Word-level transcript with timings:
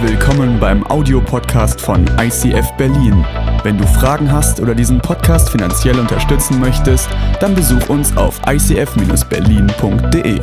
Willkommen 0.00 0.60
beim 0.60 0.86
Audiopodcast 0.86 1.80
von 1.80 2.06
ICF 2.20 2.70
Berlin. 2.76 3.24
Wenn 3.64 3.76
du 3.76 3.84
Fragen 3.84 4.30
hast 4.30 4.60
oder 4.60 4.72
diesen 4.72 5.00
Podcast 5.00 5.50
finanziell 5.50 5.98
unterstützen 5.98 6.60
möchtest, 6.60 7.08
dann 7.40 7.52
besuch 7.56 7.88
uns 7.88 8.16
auf 8.16 8.40
icf-berlin.de. 8.46 10.38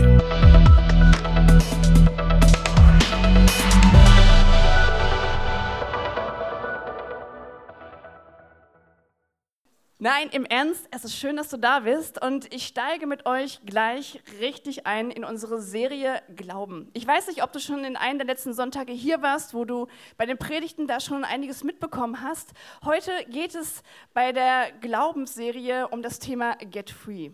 Nein, 10.05 10.29
im 10.29 10.45
Ernst, 10.45 10.87
es 10.91 11.03
ist 11.03 11.17
schön, 11.17 11.35
dass 11.35 11.49
du 11.49 11.57
da 11.57 11.79
bist 11.79 12.23
und 12.23 12.53
ich 12.53 12.67
steige 12.67 13.07
mit 13.07 13.25
euch 13.25 13.59
gleich 13.65 14.21
richtig 14.39 14.85
ein 14.85 15.09
in 15.09 15.23
unsere 15.23 15.59
Serie 15.59 16.21
Glauben. 16.35 16.91
Ich 16.93 17.07
weiß 17.07 17.25
nicht, 17.25 17.41
ob 17.41 17.51
du 17.51 17.59
schon 17.59 17.83
in 17.83 17.95
einem 17.95 18.19
der 18.19 18.27
letzten 18.27 18.53
Sonntage 18.53 18.91
hier 18.91 19.23
warst, 19.23 19.55
wo 19.55 19.65
du 19.65 19.87
bei 20.15 20.27
den 20.27 20.37
Predigten 20.37 20.85
da 20.85 20.99
schon 20.99 21.23
einiges 21.23 21.63
mitbekommen 21.63 22.21
hast. 22.21 22.53
Heute 22.83 23.09
geht 23.29 23.55
es 23.55 23.81
bei 24.13 24.31
der 24.31 24.73
Glaubensserie 24.79 25.87
um 25.87 26.03
das 26.03 26.19
Thema 26.19 26.55
Get 26.57 26.91
Free. 26.91 27.31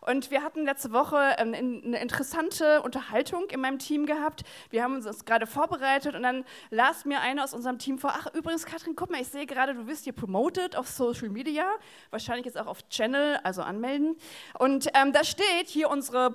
Und 0.00 0.30
wir 0.30 0.42
hatten 0.42 0.64
letzte 0.64 0.92
Woche 0.92 1.16
ähm, 1.38 1.54
eine 1.54 2.00
interessante 2.00 2.82
Unterhaltung 2.82 3.48
in 3.50 3.60
meinem 3.60 3.78
Team 3.78 4.06
gehabt. 4.06 4.42
Wir 4.70 4.82
haben 4.82 4.96
uns 4.96 5.24
gerade 5.24 5.46
vorbereitet 5.46 6.14
und 6.14 6.22
dann 6.22 6.44
las 6.70 7.04
mir 7.04 7.20
einer 7.20 7.44
aus 7.44 7.54
unserem 7.54 7.78
Team 7.78 7.98
vor, 7.98 8.12
ach 8.14 8.32
übrigens 8.34 8.64
Katrin, 8.66 8.94
guck 8.96 9.10
mal, 9.10 9.20
ich 9.20 9.28
sehe 9.28 9.46
gerade, 9.46 9.74
du 9.74 9.86
wirst 9.86 10.04
hier 10.04 10.12
promoted 10.12 10.76
auf 10.76 10.88
Social 10.88 11.28
Media, 11.28 11.64
wahrscheinlich 12.10 12.46
jetzt 12.46 12.58
auch 12.58 12.66
auf 12.66 12.88
Channel, 12.88 13.38
also 13.42 13.62
anmelden. 13.62 14.16
Und 14.58 14.88
ähm, 14.94 15.12
da 15.12 15.24
steht 15.24 15.68
hier 15.68 15.90
unsere 15.90 16.30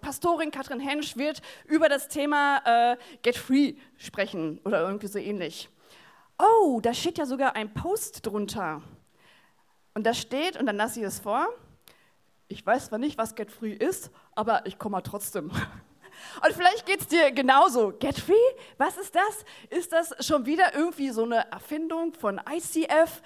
Pastorin 0.00 0.50
Katrin 0.50 0.80
Hensch 0.80 1.16
wird 1.16 1.42
über 1.66 1.88
das 1.88 2.08
Thema 2.08 2.62
äh, 2.64 2.96
Get 3.22 3.36
Free 3.36 3.74
sprechen 3.96 4.60
oder 4.64 4.80
irgendwie 4.82 5.06
so 5.06 5.18
ähnlich. 5.18 5.68
Oh, 6.38 6.80
da 6.82 6.94
steht 6.94 7.18
ja 7.18 7.26
sogar 7.26 7.54
ein 7.54 7.72
Post 7.72 8.26
drunter. 8.26 8.82
Und 9.94 10.06
da 10.06 10.14
steht, 10.14 10.58
und 10.58 10.66
dann 10.66 10.76
lasse 10.76 11.00
ich 11.00 11.06
es 11.06 11.20
vor, 11.20 11.46
ich 12.52 12.64
weiß 12.64 12.86
zwar 12.86 12.98
nicht, 12.98 13.18
was 13.18 13.34
Get 13.34 13.50
Free 13.50 13.72
ist, 13.72 14.10
aber 14.34 14.66
ich 14.66 14.78
komme 14.78 14.92
mal 14.92 15.00
trotzdem. 15.00 15.50
Und 16.44 16.52
vielleicht 16.54 16.86
geht 16.86 17.00
es 17.00 17.06
dir 17.08 17.32
genauso. 17.32 17.92
Get 17.98 18.18
Free? 18.18 18.34
Was 18.76 18.96
ist 18.98 19.14
das? 19.14 19.44
Ist 19.70 19.92
das 19.92 20.14
schon 20.24 20.46
wieder 20.46 20.74
irgendwie 20.74 21.10
so 21.10 21.24
eine 21.24 21.50
Erfindung 21.50 22.12
von 22.12 22.40
ICF? 22.48 23.22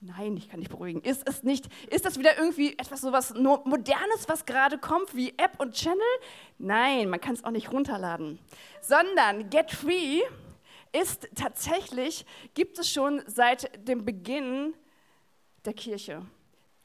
Nein, 0.00 0.36
ich 0.36 0.48
kann 0.48 0.60
dich 0.60 0.70
beruhigen. 0.70 1.02
Ist 1.02 1.28
es 1.28 1.42
nicht? 1.42 1.68
Ist 1.92 2.06
das 2.06 2.18
wieder 2.18 2.38
irgendwie 2.38 2.72
etwas 2.78 3.02
so 3.02 3.12
was 3.12 3.34
Modernes, 3.34 4.28
was 4.28 4.46
gerade 4.46 4.78
kommt, 4.78 5.14
wie 5.14 5.30
App 5.36 5.58
und 5.58 5.74
Channel? 5.74 6.00
Nein, 6.56 7.10
man 7.10 7.20
kann 7.20 7.34
es 7.34 7.44
auch 7.44 7.50
nicht 7.50 7.72
runterladen. 7.72 8.38
Sondern 8.80 9.50
Get 9.50 9.72
Free 9.72 10.22
ist 10.92 11.28
tatsächlich, 11.34 12.24
gibt 12.54 12.78
es 12.78 12.88
schon 12.88 13.22
seit 13.26 13.86
dem 13.86 14.04
Beginn 14.04 14.74
der 15.64 15.74
Kirche. 15.74 16.24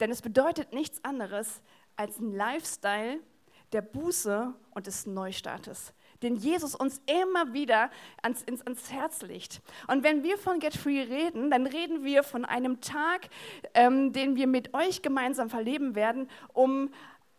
Denn 0.00 0.10
es 0.10 0.20
bedeutet 0.20 0.72
nichts 0.72 1.02
anderes 1.04 1.62
als 1.96 2.18
ein 2.18 2.34
Lifestyle 2.34 3.20
der 3.72 3.82
Buße 3.82 4.54
und 4.70 4.86
des 4.86 5.06
Neustartes, 5.06 5.92
den 6.22 6.36
Jesus 6.36 6.74
uns 6.74 7.00
immer 7.06 7.52
wieder 7.52 7.90
ans, 8.22 8.42
ins, 8.42 8.62
ans 8.62 8.92
Herz 8.92 9.22
legt. 9.22 9.60
Und 9.88 10.04
wenn 10.04 10.22
wir 10.22 10.38
von 10.38 10.60
Get 10.60 10.76
Free 10.76 11.02
reden, 11.02 11.50
dann 11.50 11.66
reden 11.66 12.04
wir 12.04 12.22
von 12.22 12.44
einem 12.44 12.80
Tag, 12.80 13.28
ähm, 13.74 14.12
den 14.12 14.36
wir 14.36 14.46
mit 14.46 14.72
euch 14.74 15.02
gemeinsam 15.02 15.50
verleben 15.50 15.94
werden, 15.94 16.30
um 16.52 16.90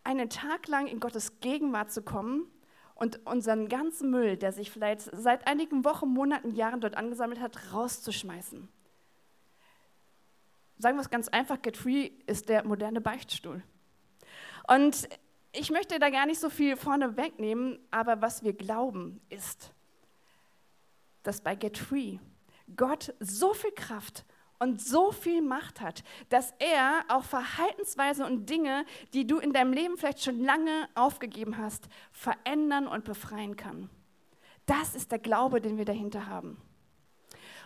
einen 0.03 0.30
Tag 0.30 0.67
lang 0.67 0.88
in 0.88 1.00
Gottes 1.00 1.39
Gegenwart 1.39 1.91
zu 1.91 2.02
kommen 2.02 2.47
und 2.95 3.25
unseren 3.25 3.67
ganzen 3.69 4.09
Müll, 4.09 4.38
der 4.38 4.52
sich 4.52 4.72
vielleicht 4.72 5.02
seit 5.13 5.47
einigen 5.47 5.85
Wochen, 5.85 6.09
Monaten, 6.09 6.56
Jahren 6.56 6.81
dort 6.81 6.97
angesammelt 6.97 7.40
hat, 7.40 7.73
rauszuschmeißen. 7.73 8.67
Sagen 10.79 10.97
wir 10.97 11.01
es 11.01 11.09
ganz 11.09 11.28
einfach, 11.28 11.62
Get 11.62 11.78
Free 11.78 12.12
ist 12.28 12.50
der 12.50 12.63
moderne 12.63 13.01
Beichtstuhl. 13.01 13.63
Und 14.67 15.07
ich 15.53 15.72
möchte 15.72 15.97
da 15.97 16.09
gar 16.09 16.25
nicht 16.25 16.39
so 16.39 16.50
viel 16.50 16.75
vorne 16.75 17.17
wegnehmen, 17.17 17.79
aber 17.89 18.22
was 18.22 18.44
wir 18.44 18.53
glauben 18.53 19.22
ist, 19.29 19.73
dass 21.23 21.41
bei 21.41 21.55
Get 21.55 21.78
Free 21.78 22.19
Gott 22.75 23.13
so 23.19 23.53
viel 23.53 23.72
Kraft 23.72 24.25
und 24.59 24.81
so 24.81 25.11
viel 25.11 25.41
Macht 25.41 25.81
hat, 25.81 26.03
dass 26.29 26.53
er 26.59 27.05
auch 27.07 27.23
Verhaltensweisen 27.23 28.25
und 28.25 28.50
Dinge, 28.50 28.85
die 29.13 29.25
du 29.25 29.39
in 29.39 29.53
deinem 29.53 29.72
Leben 29.72 29.97
vielleicht 29.97 30.23
schon 30.23 30.39
lange 30.39 30.89
aufgegeben 30.95 31.57
hast, 31.57 31.88
verändern 32.11 32.88
und 32.88 33.05
befreien 33.05 33.55
kann. 33.55 33.89
Das 34.66 34.95
ist 34.95 35.11
der 35.11 35.19
Glaube, 35.19 35.61
den 35.61 35.78
wir 35.78 35.85
dahinter 35.85 36.28
haben. 36.28 36.61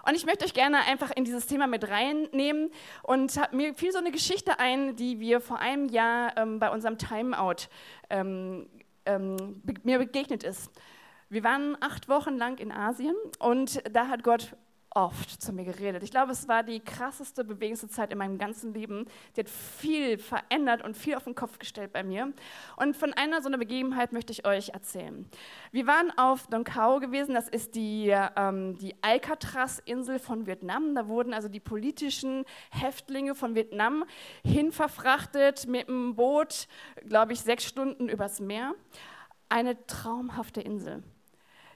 Und 0.06 0.16
ich 0.16 0.26
möchte 0.26 0.46
euch 0.46 0.54
gerne 0.54 0.80
einfach 0.88 1.12
in 1.12 1.26
dieses 1.26 1.46
Thema 1.46 1.68
mit 1.68 1.88
reinnehmen 1.88 2.72
und 3.04 3.40
mir 3.52 3.74
fiel 3.76 3.92
so 3.92 4.00
eine 4.00 4.12
Geschichte 4.12 4.60
ein, 4.60 4.96
die 4.96 5.20
wir 5.20 5.42
vor 5.42 5.60
einem 5.60 5.90
Jahr 5.90 6.36
ähm, 6.38 6.60
bei 6.60 6.70
unserem 6.70 6.98
Timeout 6.98 7.68
ähm, 8.10 8.68
ähm, 9.06 9.62
be 9.64 9.74
mir 9.84 10.00
begegnet 10.00 10.44
ist. 10.44 10.72
Wir 11.30 11.44
waren 11.44 11.78
acht 11.80 12.10
Wochen 12.10 12.38
lang 12.38 12.58
in 12.60 12.72
Asien 12.72 13.16
und 13.40 13.82
da 13.94 14.08
hat 14.08 14.24
Gott 14.24 14.56
oft 14.92 15.42
zu 15.42 15.54
mir 15.54 15.64
geredet. 15.64 16.04
Ich 16.04 16.12
glaube, 16.12 16.32
es 16.32 16.48
war 16.48 16.64
die 16.64 16.80
krasseste, 16.80 17.44
bewegendste 17.44 17.88
Zeit 17.88 18.12
in 18.12 18.18
meinem 18.18 18.38
ganzen 18.38 18.74
Leben. 18.74 19.06
Die 19.36 19.42
hat 19.42 19.50
viel 19.50 20.18
verändert 20.18 20.84
und 20.84 20.98
viel 20.98 21.16
auf 21.16 21.24
den 21.24 21.36
Kopf 21.36 21.60
gestellt 21.60 21.94
bei 21.94 22.04
mir. 22.04 22.34
Und 22.76 22.96
von 22.96 23.14
einer 23.14 23.42
so 23.42 23.48
einer 23.48 23.58
Begebenheit 23.58 24.12
möchte 24.12 24.32
ich 24.34 24.46
euch 24.46 24.70
erzählen. 24.70 25.28
Wir 25.72 25.88
waren 25.88 26.12
auf 26.18 26.48
Dong 26.48 26.64
Cao 26.64 27.00
gewesen, 27.00 27.34
das 27.34 27.48
ist 27.48 27.76
die, 27.76 28.14
ähm, 28.36 28.78
die 28.78 28.96
Alcatraz-Insel 29.02 30.20
von 30.20 30.46
Vietnam. 30.46 30.94
Da 30.94 31.08
wurden 31.08 31.34
also 31.34 31.48
die 31.48 31.60
politischen 31.60 32.46
Häftlinge 32.70 33.34
von 33.36 33.56
Vietnam 33.56 34.04
hinverfrachtet 34.44 35.68
mit 35.68 35.88
einem 35.88 36.16
Boot, 36.16 36.68
glaube 37.08 37.34
ich, 37.34 37.42
sechs 37.42 37.64
Stunden 37.64 38.10
übers 38.10 38.40
Meer. 38.40 38.74
Eine 39.48 39.86
traumhafte 39.86 40.62
Insel 40.62 41.04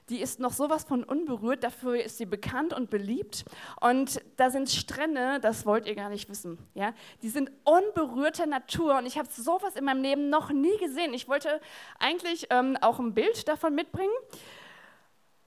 die 0.08 0.20
ist 0.20 0.38
noch 0.38 0.52
sowas 0.52 0.84
von 0.84 1.02
unberührt, 1.02 1.64
dafür 1.64 2.02
ist 2.02 2.18
sie 2.18 2.26
bekannt 2.26 2.72
und 2.72 2.90
beliebt. 2.90 3.44
Und 3.80 4.20
da 4.36 4.50
sind 4.50 4.70
Strände, 4.70 5.40
das 5.40 5.66
wollt 5.66 5.86
ihr 5.86 5.96
gar 5.96 6.08
nicht 6.08 6.28
wissen. 6.28 6.58
Ja? 6.74 6.94
Die 7.22 7.28
sind 7.28 7.50
unberührte 7.64 8.46
Natur 8.46 8.98
und 8.98 9.06
ich 9.06 9.18
habe 9.18 9.28
sowas 9.30 9.74
in 9.74 9.84
meinem 9.84 10.02
Leben 10.02 10.30
noch 10.30 10.50
nie 10.50 10.76
gesehen. 10.78 11.12
Ich 11.12 11.28
wollte 11.28 11.60
eigentlich 11.98 12.46
ähm, 12.50 12.76
auch 12.80 13.00
ein 13.00 13.14
Bild 13.14 13.48
davon 13.48 13.74
mitbringen, 13.74 14.14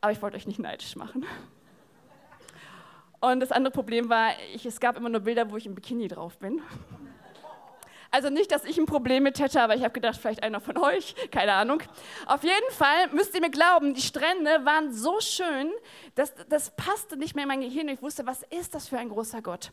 aber 0.01 0.11
ich 0.11 0.21
wollte 0.21 0.35
euch 0.35 0.47
nicht 0.47 0.59
neidisch 0.59 0.95
machen. 0.95 1.25
Und 3.21 3.41
das 3.41 3.51
andere 3.51 3.71
Problem 3.71 4.09
war, 4.09 4.31
ich, 4.53 4.65
es 4.65 4.79
gab 4.79 4.97
immer 4.97 5.09
nur 5.09 5.21
Bilder, 5.21 5.51
wo 5.51 5.57
ich 5.57 5.65
im 5.65 5.75
Bikini 5.75 6.07
drauf 6.07 6.37
bin. 6.37 6.61
Also 8.11 8.29
nicht, 8.29 8.51
dass 8.51 8.63
ich 8.65 8.77
ein 8.79 8.87
Problem 8.87 9.23
mit 9.23 9.39
hätte, 9.39 9.61
aber 9.61 9.75
ich 9.75 9.83
habe 9.83 9.93
gedacht, 9.93 10.19
vielleicht 10.19 10.41
einer 10.41 10.59
von 10.59 10.77
euch, 10.77 11.13
keine 11.31 11.53
Ahnung. 11.53 11.83
Auf 12.25 12.43
jeden 12.43 12.71
Fall 12.71 13.07
müsst 13.11 13.35
ihr 13.35 13.41
mir 13.41 13.51
glauben, 13.51 13.93
die 13.93 14.01
Strände 14.01 14.65
waren 14.65 14.91
so 14.91 15.19
schön, 15.19 15.71
dass 16.15 16.33
das 16.49 16.75
passte 16.75 17.17
nicht 17.17 17.35
mehr 17.35 17.43
in 17.43 17.49
mein 17.49 17.61
Gehirn. 17.61 17.87
Ich 17.87 18.01
wusste, 18.01 18.25
was 18.25 18.43
ist 18.49 18.73
das 18.73 18.87
für 18.87 18.97
ein 18.97 19.09
großer 19.09 19.43
Gott? 19.43 19.71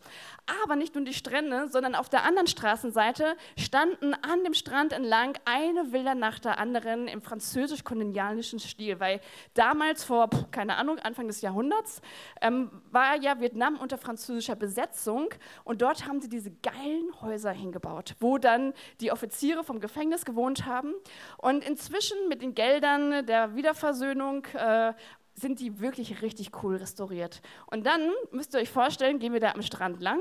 Aber 0.63 0.77
nicht 0.77 0.95
nur 0.95 1.05
die 1.05 1.15
Strände, 1.15 1.69
sondern 1.69 1.95
auf 1.95 2.11
der 2.11 2.25
anderen 2.25 2.47
Straßenseite 2.47 3.37
standen 3.57 4.13
an 4.13 4.45
dem 4.45 4.53
Strand 4.55 4.93
entlang 4.93 5.39
eine 5.47 5.93
Villa 5.93 6.15
nach 6.15 6.39
der 6.39 6.59
anderen 6.59 7.09
im 7.09 7.23
französisch-kolonialischen 7.23 8.59
Stil, 8.59 9.01
weil 9.01 9.21
damals 9.55 10.05
vor, 10.05 10.29
keine 10.51 10.77
Ahnung, 10.77 10.99
Anfang 10.99 11.27
des 11.27 11.41
Jahrhunderts 11.41 12.03
ähm, 12.43 12.71
war 12.91 13.17
ja 13.17 13.41
Vietnam 13.41 13.77
unter 13.77 13.97
französischer 13.97 14.57
Besetzung 14.57 15.29
und 15.65 15.81
dort 15.81 16.07
haben 16.07 16.21
sie 16.21 16.29
diese 16.29 16.51
geilen 16.63 17.11
Häuser 17.23 17.53
hingebaut, 17.53 18.15
wo 18.21 18.26
dann 18.39 18.75
die 19.01 19.13
Offiziere 19.13 19.65
vom 19.65 19.81
Gefängnis 19.81 20.25
gewohnt 20.25 20.67
haben. 20.67 20.93
Und 21.39 21.65
inzwischen 21.65 22.29
mit 22.29 22.43
den 22.43 22.55
Geldern 22.55 23.25
der 23.27 23.55
Wiederversöhnung 23.55 24.45
äh, 24.55 24.93
sind 25.35 25.61
die 25.61 25.81
wirklich 25.81 26.23
richtig 26.23 26.63
cool 26.63 26.77
restauriert. 26.77 27.43
Und 27.67 27.87
dann 27.87 28.13
müsst 28.31 28.55
ihr 28.55 28.61
euch 28.61 28.71
vorstellen, 28.71 29.19
gehen 29.19 29.33
wir 29.33 29.41
da 29.41 29.53
am 29.53 29.63
Strand 29.63 30.01
lang. 30.01 30.21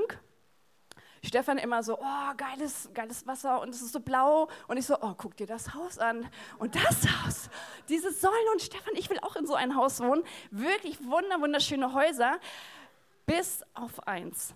Stefan 1.24 1.58
immer 1.58 1.82
so, 1.82 1.98
oh, 1.98 2.34
geiles, 2.36 2.88
geiles 2.94 3.26
Wasser 3.26 3.60
und 3.60 3.70
es 3.70 3.82
ist 3.82 3.92
so 3.92 4.00
blau. 4.00 4.48
Und 4.68 4.76
ich 4.76 4.86
so, 4.86 4.96
oh, 5.00 5.14
guck 5.16 5.36
dir 5.36 5.46
das 5.46 5.74
Haus 5.74 5.98
an. 5.98 6.28
Und 6.58 6.76
das 6.76 7.06
Haus, 7.24 7.50
diese 7.88 8.12
Säulen. 8.12 8.48
Und 8.52 8.62
Stefan, 8.62 8.94
ich 8.94 9.10
will 9.10 9.18
auch 9.22 9.36
in 9.36 9.46
so 9.46 9.54
ein 9.54 9.74
Haus 9.74 10.00
wohnen. 10.00 10.22
Wirklich 10.50 10.98
wunderschöne 11.04 11.92
Häuser. 11.92 12.38
Bis 13.26 13.62
auf 13.74 14.06
eins 14.06 14.54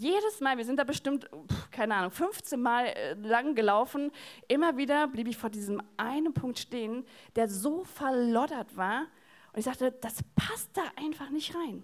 jedes 0.00 0.40
Mal, 0.40 0.56
wir 0.56 0.64
sind 0.64 0.78
da 0.78 0.84
bestimmt, 0.84 1.28
keine 1.70 1.94
Ahnung, 1.94 2.10
15 2.10 2.60
Mal 2.60 2.86
äh, 2.86 3.14
lang 3.14 3.54
gelaufen, 3.54 4.10
immer 4.48 4.76
wieder 4.76 5.08
blieb 5.08 5.28
ich 5.28 5.36
vor 5.36 5.50
diesem 5.50 5.82
einen 5.96 6.32
Punkt 6.32 6.58
stehen, 6.58 7.04
der 7.34 7.48
so 7.48 7.84
verloddert 7.84 8.76
war. 8.76 9.06
Und 9.52 9.58
ich 9.58 9.64
sagte, 9.64 9.92
das 9.92 10.22
passt 10.34 10.76
da 10.76 10.82
einfach 10.96 11.30
nicht 11.30 11.54
rein. 11.54 11.82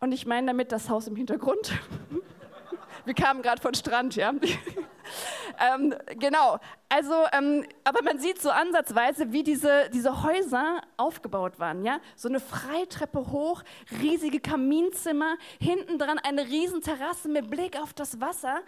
Und 0.00 0.12
ich 0.12 0.26
meine 0.26 0.48
damit 0.48 0.72
das 0.72 0.88
Haus 0.88 1.06
im 1.06 1.16
Hintergrund. 1.16 1.72
Wir 3.04 3.14
kamen 3.14 3.42
gerade 3.42 3.60
von 3.60 3.74
Strand, 3.74 4.16
ja. 4.16 4.30
ähm, 5.74 5.94
genau. 6.18 6.58
Also, 6.88 7.14
ähm, 7.32 7.66
aber 7.84 8.02
man 8.02 8.18
sieht 8.18 8.40
so 8.40 8.50
ansatzweise, 8.50 9.32
wie 9.32 9.42
diese, 9.42 9.90
diese 9.92 10.22
Häuser 10.22 10.80
aufgebaut 10.96 11.58
waren. 11.58 11.84
Ja? 11.84 11.98
So 12.16 12.28
eine 12.28 12.40
Freitreppe 12.40 13.30
hoch, 13.30 13.62
riesige 14.00 14.40
Kaminzimmer, 14.40 15.36
hinten 15.60 15.98
dran 15.98 16.18
eine 16.18 16.46
riesen 16.46 16.80
Terrasse 16.80 17.28
mit 17.28 17.50
Blick 17.50 17.78
auf 17.80 17.92
das 17.92 18.20
Wasser. 18.20 18.62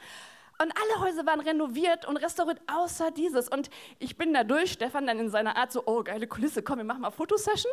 Und 0.62 0.72
alle 0.74 1.04
Häuser 1.04 1.26
waren 1.26 1.40
renoviert 1.40 2.06
und 2.06 2.16
restauriert, 2.16 2.60
außer 2.66 3.10
dieses. 3.10 3.48
Und 3.48 3.68
ich 3.98 4.16
bin 4.16 4.32
da 4.32 4.42
durch, 4.42 4.72
Stefan 4.72 5.06
dann 5.06 5.18
in 5.18 5.30
seiner 5.30 5.56
Art 5.56 5.70
so, 5.70 5.82
oh, 5.86 6.02
geile 6.02 6.26
Kulisse, 6.26 6.62
komm, 6.62 6.78
wir 6.78 6.84
machen 6.84 7.02
mal 7.02 7.10
Fotosession. 7.10 7.72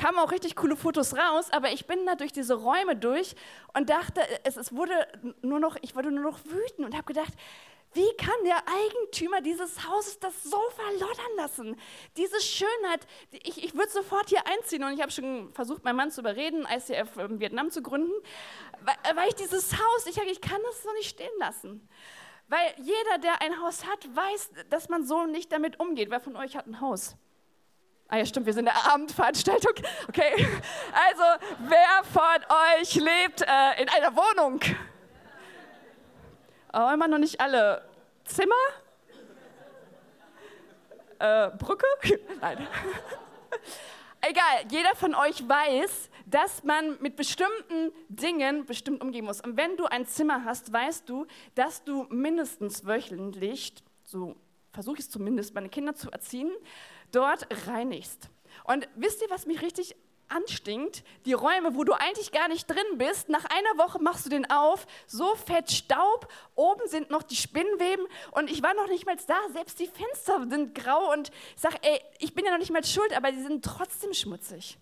Kamen 0.00 0.18
auch 0.18 0.32
richtig 0.32 0.56
coole 0.56 0.76
Fotos 0.76 1.14
raus, 1.14 1.48
aber 1.50 1.72
ich 1.72 1.86
bin 1.86 2.06
da 2.06 2.14
durch 2.14 2.32
diese 2.32 2.54
Räume 2.54 2.96
durch 2.96 3.34
und 3.74 3.90
dachte, 3.90 4.22
es, 4.44 4.56
es 4.56 4.74
wurde 4.74 4.94
nur 5.42 5.60
noch, 5.60 5.76
ich 5.82 5.94
wurde 5.94 6.10
nur 6.10 6.24
noch 6.24 6.38
wütend 6.46 6.86
und 6.86 6.94
habe 6.94 7.04
gedacht, 7.04 7.34
wie 7.92 8.10
kann 8.16 8.34
der 8.44 8.56
Eigentümer 8.66 9.42
dieses 9.42 9.86
Hauses 9.86 10.18
das 10.18 10.42
so 10.42 10.58
verloddern 10.76 11.36
lassen? 11.36 11.76
Diese 12.16 12.40
Schönheit, 12.40 13.06
ich, 13.42 13.62
ich 13.62 13.74
würde 13.74 13.90
sofort 13.90 14.30
hier 14.30 14.46
einziehen 14.46 14.84
und 14.84 14.94
ich 14.94 15.02
habe 15.02 15.10
schon 15.10 15.52
versucht, 15.52 15.84
meinen 15.84 15.96
Mann 15.96 16.10
zu 16.10 16.22
überreden, 16.22 16.66
ICF 16.70 17.18
in 17.18 17.40
Vietnam 17.40 17.70
zu 17.70 17.82
gründen, 17.82 18.12
weil, 18.80 19.16
weil 19.16 19.28
ich 19.28 19.34
dieses 19.34 19.74
Haus, 19.74 20.06
ich, 20.06 20.16
ich 20.16 20.40
kann 20.40 20.60
das 20.64 20.82
so 20.82 20.90
nicht 20.92 21.10
stehen 21.10 21.38
lassen. 21.38 21.86
Weil 22.48 22.74
jeder, 22.78 23.18
der 23.22 23.42
ein 23.42 23.60
Haus 23.60 23.84
hat, 23.84 24.08
weiß, 24.16 24.50
dass 24.70 24.88
man 24.88 25.04
so 25.04 25.26
nicht 25.26 25.52
damit 25.52 25.78
umgeht. 25.78 26.10
Wer 26.10 26.20
von 26.20 26.36
euch 26.36 26.56
hat 26.56 26.66
ein 26.66 26.80
Haus? 26.80 27.16
Ah 28.12 28.16
ja, 28.16 28.26
stimmt, 28.26 28.46
wir 28.46 28.52
sind 28.52 28.66
in 28.66 28.72
der 28.74 28.92
Abendveranstaltung. 28.92 29.72
Okay, 30.08 30.32
also 30.92 31.22
wer 31.60 32.02
von 32.12 32.80
euch 32.80 32.96
lebt 32.96 33.42
äh, 33.42 33.82
in 33.82 33.88
einer 33.88 34.16
Wohnung? 34.16 34.60
Oh, 36.72 36.90
immer 36.92 37.06
noch 37.06 37.18
nicht 37.18 37.40
alle. 37.40 37.84
Zimmer? 38.24 38.54
Äh, 41.20 41.50
Brücke? 41.56 41.86
Nein. 42.40 42.66
Egal, 44.22 44.64
jeder 44.70 44.96
von 44.96 45.14
euch 45.14 45.48
weiß, 45.48 46.10
dass 46.26 46.64
man 46.64 47.00
mit 47.00 47.14
bestimmten 47.14 47.92
Dingen 48.08 48.66
bestimmt 48.66 49.02
umgehen 49.02 49.24
muss. 49.24 49.40
Und 49.40 49.56
wenn 49.56 49.76
du 49.76 49.86
ein 49.86 50.04
Zimmer 50.04 50.44
hast, 50.44 50.72
weißt 50.72 51.08
du, 51.08 51.28
dass 51.54 51.84
du 51.84 52.08
mindestens 52.10 52.84
wöchentlich, 52.84 53.72
so 54.02 54.34
versuche 54.72 54.96
ich 54.96 55.04
es 55.04 55.10
zumindest, 55.10 55.54
meine 55.54 55.68
Kinder 55.68 55.94
zu 55.94 56.10
erziehen, 56.10 56.50
dort 57.12 57.46
reinigst. 57.66 58.28
Und 58.64 58.88
wisst 58.96 59.22
ihr, 59.22 59.30
was 59.30 59.46
mich 59.46 59.62
richtig 59.62 59.96
anstinkt, 60.30 61.02
die 61.26 61.32
Räume, 61.32 61.74
wo 61.74 61.84
du 61.84 61.92
eigentlich 61.92 62.32
gar 62.32 62.48
nicht 62.48 62.66
drin 62.68 62.98
bist, 62.98 63.28
nach 63.28 63.44
einer 63.44 63.84
Woche 63.84 64.00
machst 64.00 64.26
du 64.26 64.30
den 64.30 64.50
auf, 64.50 64.86
so 65.06 65.34
fett 65.34 65.70
Staub, 65.70 66.28
oben 66.54 66.86
sind 66.86 67.10
noch 67.10 67.22
die 67.22 67.36
Spinnweben. 67.36 68.06
Und 68.30 68.50
ich 68.50 68.62
war 68.62 68.74
noch 68.74 68.88
nicht 68.88 69.06
mal 69.06 69.16
da, 69.26 69.38
selbst 69.52 69.80
die 69.80 69.88
Fenster 69.88 70.46
sind 70.48 70.74
grau. 70.74 71.12
Und 71.12 71.30
ich 71.56 71.62
sage, 71.62 71.76
ey, 71.82 72.00
ich 72.18 72.34
bin 72.34 72.44
ja 72.44 72.52
noch 72.52 72.58
nicht 72.58 72.72
mal 72.72 72.84
schuld, 72.84 73.14
aber 73.16 73.32
die 73.32 73.42
sind 73.42 73.64
trotzdem 73.64 74.14
schmutzig. 74.14 74.78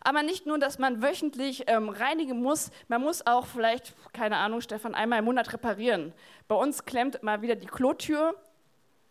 Aber 0.00 0.22
nicht 0.22 0.46
nur, 0.46 0.58
dass 0.58 0.78
man 0.78 1.02
wöchentlich 1.02 1.64
ähm, 1.66 1.88
reinigen 1.90 2.42
muss, 2.42 2.70
man 2.88 3.02
muss 3.02 3.26
auch 3.26 3.46
vielleicht, 3.46 3.94
keine 4.12 4.36
Ahnung, 4.36 4.60
Stefan, 4.60 4.94
einmal 4.94 5.18
im 5.18 5.26
Monat 5.26 5.52
reparieren. 5.52 6.12
Bei 6.48 6.54
uns 6.54 6.84
klemmt 6.84 7.22
mal 7.22 7.42
wieder 7.42 7.54
die 7.54 7.66
Klotür, 7.66 8.34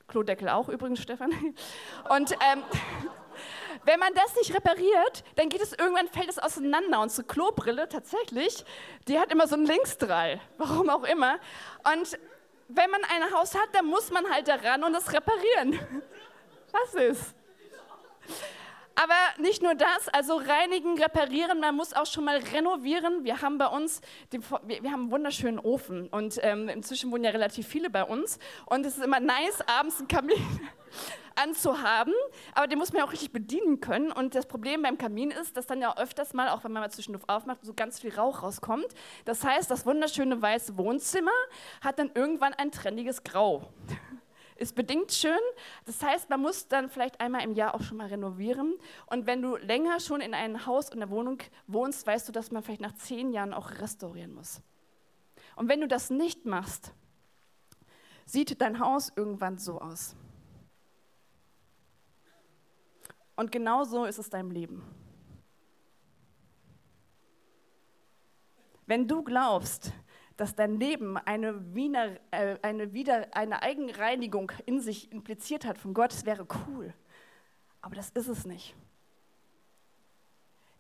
Klodeckel 0.07 0.50
auch 0.50 0.69
übrigens, 0.69 1.01
Stefan. 1.01 1.31
Und 2.09 2.31
ähm, 2.31 2.63
wenn 3.83 4.00
man 4.00 4.13
das 4.13 4.36
nicht 4.36 4.54
repariert, 4.54 5.24
dann 5.36 5.50
geht 5.50 5.62
es 5.62 5.74
irgendwann, 5.74 6.07
fällt 6.07 6.30
es 6.30 6.39
auseinander. 6.39 7.01
Und 7.01 7.12
so 7.12 7.24
Klobrille 7.24 7.88
tatsächlich, 7.88 8.65
die 9.07 9.19
hat 9.19 9.31
immer 9.31 9.48
so 9.48 9.56
einen 9.56 9.65
Linksdrall, 9.65 10.39
warum 10.57 10.89
auch 10.89 11.04
immer. 11.04 11.39
Und 11.94 12.18
wenn 12.69 12.89
man 12.89 13.01
ein 13.04 13.33
Haus 13.33 13.56
hat, 13.56 13.69
dann 13.74 13.86
muss 13.86 14.12
man 14.12 14.30
halt 14.30 14.48
daran 14.48 14.83
und 14.83 14.94
das 14.94 15.12
reparieren. 15.13 15.80
Was 16.71 16.94
ist? 16.95 17.36
Aber 18.99 19.13
nicht 19.38 19.61
nur 19.61 19.75
das, 19.75 20.09
also 20.11 20.38
reinigen, 20.38 20.99
reparieren, 20.99 21.59
man 21.59 21.75
muss 21.75 21.94
auch 21.94 22.07
schon 22.07 22.25
mal 22.25 22.38
renovieren. 22.38 23.23
Wir 23.23 23.44
haben 23.44 23.59
bei 23.59 23.67
uns, 23.67 24.01
den, 24.33 24.41
wir, 24.65 24.91
haben 24.91 25.01
einen 25.01 25.11
wunderschönen 25.11 25.59
Ofen 25.59 26.07
und 26.07 26.39
ähm, 26.41 26.67
inzwischen 26.67 27.11
wohnen 27.11 27.23
ja 27.23 27.29
relativ 27.29 27.67
viele 27.67 27.91
bei 27.91 28.03
uns 28.03 28.39
und 28.65 28.88
es 28.88 28.97
ist 28.97 29.03
immer 29.03 29.19
nice, 29.19 29.61
abends 29.67 29.99
einen 29.99 30.07
Kamin 30.07 30.59
anzuhaben, 31.35 32.13
aber 32.55 32.65
den 32.65 32.79
muss 32.79 32.91
man 32.91 33.01
ja 33.01 33.05
auch 33.05 33.11
richtig 33.11 33.31
bedienen 33.31 33.81
können. 33.81 34.11
Und 34.11 34.33
das 34.33 34.47
Problem 34.47 34.81
beim 34.81 34.97
Kamin 34.97 35.29
ist, 35.29 35.55
dass 35.57 35.67
dann 35.67 35.79
ja 35.79 35.95
öfters 35.95 36.33
mal, 36.33 36.49
auch 36.49 36.63
wenn 36.63 36.71
man 36.71 36.81
mal 36.81 36.89
zwischendurch 36.89 37.29
aufmacht, 37.29 37.59
so 37.63 37.75
ganz 37.75 37.99
viel 37.99 38.15
Rauch 38.15 38.41
rauskommt. 38.41 38.88
Das 39.25 39.44
heißt, 39.44 39.69
das 39.69 39.85
wunderschöne 39.85 40.41
weiße 40.41 40.75
Wohnzimmer 40.75 41.29
hat 41.81 41.99
dann 41.99 42.09
irgendwann 42.15 42.55
ein 42.55 42.71
trendiges 42.71 43.23
Grau 43.23 43.69
ist 44.57 44.75
bedingt 44.75 45.12
schön. 45.12 45.39
Das 45.86 46.01
heißt, 46.01 46.30
man 46.30 46.42
muss 46.42 46.68
dann 46.68 46.89
vielleicht 46.89 47.19
einmal 47.21 47.44
im 47.44 47.54
Jahr 47.54 47.75
auch 47.75 47.81
schon 47.81 47.98
mal 47.98 48.07
renovieren. 48.07 48.75
Und 49.06 49.25
wenn 49.25 49.42
du 49.42 49.56
länger 49.56 50.00
schon 50.00 50.21
in 50.21 50.33
einem 50.33 50.65
Haus 50.65 50.89
und 50.89 50.98
einer 50.98 51.09
Wohnung 51.09 51.39
wohnst, 51.68 52.06
weißt 52.06 52.27
du, 52.27 52.31
dass 52.31 52.51
man 52.51 52.63
vielleicht 52.63 52.81
nach 52.81 52.95
zehn 52.95 53.31
Jahren 53.31 53.54
auch 53.54 53.71
restaurieren 53.71 54.33
muss. 54.33 54.62
Und 55.56 55.69
wenn 55.69 55.81
du 55.81 55.88
das 55.88 56.09
nicht 56.09 56.45
machst, 56.45 56.94
sieht 58.25 58.62
dein 58.62 58.80
Haus 58.80 59.12
irgendwann 59.15 59.57
so 59.57 59.80
aus. 59.80 60.15
Und 63.36 63.51
genau 63.51 63.83
so 63.83 64.06
ist 64.06 64.18
es 64.18 64.30
deinem 64.30 64.51
Leben. 64.51 64.83
Wenn 68.88 69.07
du 69.07 69.24
glaubst, 69.24 69.92
dass 70.38 70.56
dein 70.56 70.80
Leben 70.80 71.18
eine, 71.18 71.75
Wiener, 71.75 72.12
äh, 72.31 72.57
eine, 72.62 72.94
wieder, 72.94 73.36
eine 73.36 73.62
Eigenreinigung 73.63 74.51
in 74.66 74.80
sich 74.80 75.12
impliziert 75.12 75.66
hat 75.66 75.78
von 75.78 75.94
Gott, 75.94 76.12
das 76.12 76.25
wäre 76.25 76.48
cool. 76.68 76.94
Aber 77.81 77.95
das 77.95 78.12
ist 78.12 78.28
es 78.28 78.45
nicht. 78.45 78.75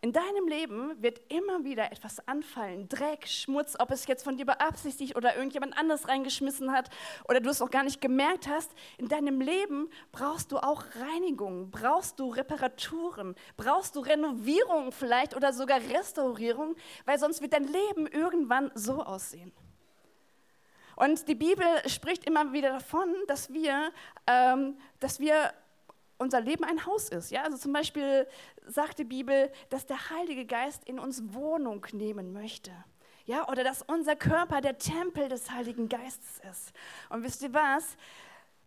In 0.01 0.13
deinem 0.13 0.47
Leben 0.47 1.01
wird 1.01 1.19
immer 1.31 1.63
wieder 1.63 1.91
etwas 1.91 2.25
anfallen, 2.27 2.87
Dreck, 2.87 3.27
Schmutz, 3.27 3.75
ob 3.79 3.89
es 3.89 4.05
jetzt 4.05 4.23
von 4.23 4.37
dir 4.37 4.45
beabsichtigt 4.45 5.15
oder 5.15 5.35
irgendjemand 5.35 5.75
anders 5.75 6.07
reingeschmissen 6.07 6.71
hat 6.71 6.91
oder 7.27 7.39
du 7.39 7.49
es 7.49 7.63
auch 7.63 7.71
gar 7.71 7.83
nicht 7.83 7.99
gemerkt 7.99 8.47
hast. 8.47 8.71
In 8.99 9.07
deinem 9.07 9.41
Leben 9.41 9.89
brauchst 10.11 10.51
du 10.51 10.57
auch 10.57 10.83
Reinigung, 10.99 11.71
brauchst 11.71 12.19
du 12.19 12.29
Reparaturen, 12.29 13.35
brauchst 13.57 13.95
du 13.95 14.01
Renovierung 14.01 14.91
vielleicht 14.91 15.35
oder 15.35 15.51
sogar 15.51 15.79
Restaurierung, 15.79 16.75
weil 17.05 17.17
sonst 17.17 17.41
wird 17.41 17.53
dein 17.53 17.65
Leben 17.65 18.05
irgendwann 18.05 18.69
so 18.75 19.03
aussehen. 19.03 19.51
Und 20.95 21.27
die 21.27 21.35
Bibel 21.35 21.65
spricht 21.87 22.25
immer 22.25 22.53
wieder 22.53 22.69
davon, 22.69 23.15
dass 23.27 23.51
wir, 23.51 23.91
ähm, 24.27 24.77
dass 24.99 25.19
wir 25.19 25.53
unser 26.17 26.41
Leben 26.41 26.63
ein 26.63 26.85
Haus 26.85 27.09
ist. 27.09 27.31
Ja? 27.31 27.43
Also 27.43 27.57
zum 27.57 27.73
Beispiel 27.73 28.27
sagt 28.67 28.99
die 28.99 29.03
Bibel, 29.03 29.51
dass 29.69 29.85
der 29.85 30.09
Heilige 30.09 30.45
Geist 30.45 30.83
in 30.85 30.99
uns 30.99 31.33
Wohnung 31.33 31.85
nehmen 31.91 32.33
möchte. 32.33 32.71
Ja? 33.25 33.47
Oder 33.49 33.63
dass 33.63 33.81
unser 33.81 34.15
Körper 34.15 34.61
der 34.61 34.77
Tempel 34.77 35.29
des 35.29 35.51
Heiligen 35.51 35.89
Geistes 35.89 36.39
ist. 36.51 36.73
Und 37.09 37.23
wisst 37.23 37.41
ihr 37.41 37.53
was? 37.53 37.97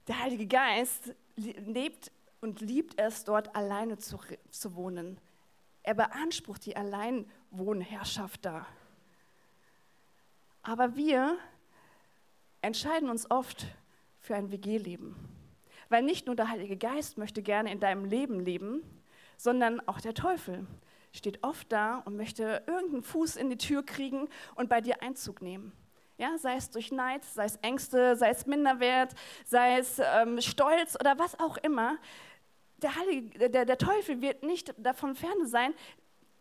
Der 0.09 0.19
Heilige 0.21 0.47
Geist 0.47 1.15
lebt 1.37 2.11
und 2.41 2.61
liebt 2.61 2.99
es, 2.99 3.25
dort 3.25 3.55
alleine 3.55 3.99
zu, 3.99 4.19
zu 4.51 4.75
wohnen. 4.75 5.19
Er 5.83 5.95
beansprucht 5.95 6.65
die 6.67 6.77
Alleinwohnherrschaft 6.77 8.45
da. 8.45 8.67
Aber 10.63 10.97
wir 10.97 11.39
entscheiden 12.61 13.09
uns 13.09 13.31
oft 13.31 13.67
für 14.19 14.35
ein 14.37 14.51
WG-Leben. 14.51 15.17
Weil 15.89 16.03
nicht 16.03 16.27
nur 16.27 16.37
der 16.37 16.49
Heilige 16.49 16.77
Geist 16.77 17.19
möchte 17.19 17.43
gerne 17.43 17.73
in 17.73 17.81
deinem 17.81 18.05
Leben 18.05 18.41
leben, 18.41 18.83
sondern 19.43 19.81
auch 19.89 20.01
der 20.01 20.15
Teufel 20.15 20.67
steht 21.13 21.43
oft 21.43 21.73
da 21.73 22.03
und 22.05 22.17
möchte 22.17 22.63
irgendeinen 22.67 23.03
Fuß 23.03 23.37
in 23.37 23.51
die 23.51 23.57
Tür 23.57 23.85
kriegen 23.85 24.29
und 24.55 24.69
bei 24.69 24.81
dir 24.81 25.03
Einzug 25.03 25.43
nehmen. 25.43 25.73
Ja, 26.19 26.37
sei 26.37 26.57
es 26.57 26.71
durch 26.71 26.93
Neid, 26.93 27.25
sei 27.25 27.47
es 27.47 27.57
Ängste, 27.57 28.15
sei 28.15 28.29
es 28.29 28.47
Minderwert, 28.47 29.15
sei 29.47 29.79
es 29.79 29.99
ähm, 29.99 30.41
Stolz 30.43 30.95
oder 31.01 31.19
was 31.19 31.41
auch 31.41 31.57
immer. 31.57 31.97
Der, 32.77 32.95
Heilige, 32.95 33.49
der, 33.49 33.65
der 33.65 33.79
Teufel 33.79 34.21
wird 34.21 34.43
nicht 34.43 34.75
davon 34.77 35.15
ferne 35.15 35.47
sein, 35.47 35.73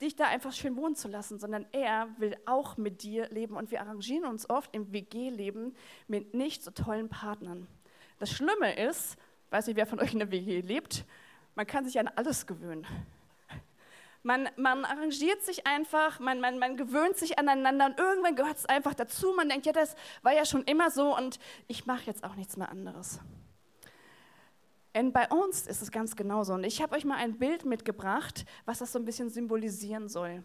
dich 0.01 0.17
da 0.17 0.25
einfach 0.25 0.51
schön 0.51 0.75
wohnen 0.75 0.95
zu 0.95 1.07
lassen, 1.07 1.39
sondern 1.39 1.65
er 1.71 2.09
will 2.17 2.35
auch 2.45 2.75
mit 2.75 3.03
dir 3.03 3.29
leben. 3.29 3.55
Und 3.55 3.71
wir 3.71 3.79
arrangieren 3.79 4.25
uns 4.25 4.49
oft 4.49 4.75
im 4.75 4.91
WG-Leben 4.91 5.75
mit 6.07 6.33
nicht 6.33 6.63
so 6.63 6.71
tollen 6.71 7.07
Partnern. 7.07 7.67
Das 8.17 8.31
Schlimme 8.31 8.77
ist, 8.77 9.17
weiß 9.49 9.67
nicht, 9.67 9.77
wer 9.77 9.87
von 9.87 9.99
euch 9.99 10.11
in 10.11 10.19
der 10.19 10.31
WG 10.31 10.59
lebt, 10.59 11.05
man 11.59 11.67
kann 11.67 11.83
sich 11.83 11.99
an 11.99 12.07
alles 12.15 12.47
gewöhnen. 12.47 12.87
Man, 14.23 14.47
man 14.55 14.85
arrangiert 14.85 15.41
sich 15.43 15.67
einfach, 15.67 16.21
man, 16.21 16.39
man, 16.39 16.57
man 16.57 16.77
gewöhnt 16.77 17.17
sich 17.17 17.37
aneinander 17.37 17.87
und 17.87 17.99
irgendwann 17.99 18.37
gehört 18.37 18.55
es 18.55 18.65
einfach 18.65 18.93
dazu. 18.93 19.33
Man 19.35 19.49
denkt, 19.49 19.65
ja, 19.65 19.73
das 19.73 19.97
war 20.21 20.31
ja 20.31 20.45
schon 20.45 20.63
immer 20.63 20.89
so 20.89 21.13
und 21.17 21.37
ich 21.67 21.85
mache 21.85 22.05
jetzt 22.05 22.23
auch 22.23 22.35
nichts 22.35 22.55
mehr 22.55 22.69
anderes. 22.69 23.19
Und 24.95 25.11
bei 25.11 25.27
uns 25.27 25.67
ist 25.67 25.81
es 25.81 25.91
ganz 25.91 26.15
genauso. 26.15 26.53
Und 26.53 26.63
ich 26.63 26.81
habe 26.81 26.95
euch 26.95 27.03
mal 27.03 27.17
ein 27.17 27.37
Bild 27.37 27.65
mitgebracht, 27.65 28.45
was 28.63 28.79
das 28.79 28.93
so 28.93 28.99
ein 28.99 29.03
bisschen 29.03 29.29
symbolisieren 29.29 30.07
soll. 30.07 30.41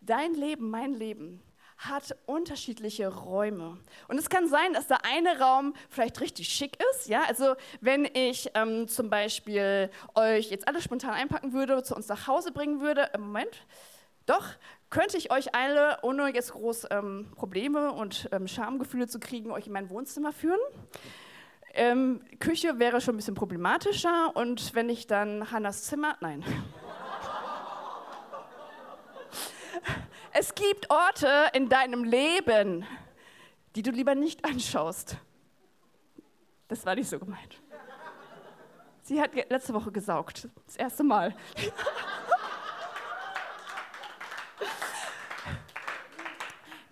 Dein 0.00 0.32
Leben, 0.32 0.70
mein 0.70 0.94
Leben 0.94 1.42
hat 1.78 2.16
unterschiedliche 2.26 3.08
Räume. 3.08 3.78
Und 4.08 4.18
es 4.18 4.28
kann 4.28 4.48
sein, 4.48 4.72
dass 4.72 4.88
der 4.88 5.04
eine 5.04 5.38
Raum 5.38 5.74
vielleicht 5.88 6.20
richtig 6.20 6.48
schick 6.48 6.76
ist. 6.92 7.08
Ja? 7.08 7.22
Also 7.28 7.54
wenn 7.80 8.04
ich 8.04 8.50
ähm, 8.54 8.88
zum 8.88 9.10
Beispiel 9.10 9.90
euch 10.14 10.50
jetzt 10.50 10.66
alle 10.66 10.82
spontan 10.82 11.14
einpacken 11.14 11.52
würde, 11.52 11.82
zu 11.84 11.94
uns 11.94 12.08
nach 12.08 12.26
Hause 12.26 12.50
bringen 12.52 12.80
würde, 12.80 13.10
im 13.14 13.22
Moment, 13.22 13.64
doch, 14.26 14.44
könnte 14.90 15.16
ich 15.16 15.30
euch 15.30 15.54
alle, 15.54 15.98
ohne 16.02 16.34
jetzt 16.34 16.52
groß 16.52 16.88
ähm, 16.90 17.30
Probleme 17.36 17.92
und 17.92 18.28
ähm, 18.32 18.48
Schamgefühle 18.48 19.06
zu 19.06 19.20
kriegen, 19.20 19.50
euch 19.52 19.66
in 19.68 19.72
mein 19.72 19.88
Wohnzimmer 19.88 20.32
führen. 20.32 20.60
Ähm, 21.74 22.20
Küche 22.40 22.78
wäre 22.78 23.00
schon 23.00 23.14
ein 23.14 23.18
bisschen 23.18 23.34
problematischer 23.34 24.34
und 24.34 24.74
wenn 24.74 24.88
ich 24.88 25.06
dann 25.06 25.50
Hannas 25.50 25.84
Zimmer, 25.84 26.16
nein. 26.20 26.44
Es 30.32 30.54
gibt 30.54 30.90
Orte 30.90 31.50
in 31.52 31.68
deinem 31.68 32.04
Leben, 32.04 32.86
die 33.74 33.82
du 33.82 33.90
lieber 33.90 34.14
nicht 34.14 34.44
anschaust. 34.44 35.16
Das 36.68 36.84
war 36.84 36.94
nicht 36.94 37.08
so 37.08 37.18
gemeint. 37.18 37.60
Sie 39.02 39.20
hat 39.20 39.34
letzte 39.34 39.72
Woche 39.72 39.90
gesaugt, 39.90 40.48
das 40.66 40.76
erste 40.76 41.02
Mal. 41.02 41.34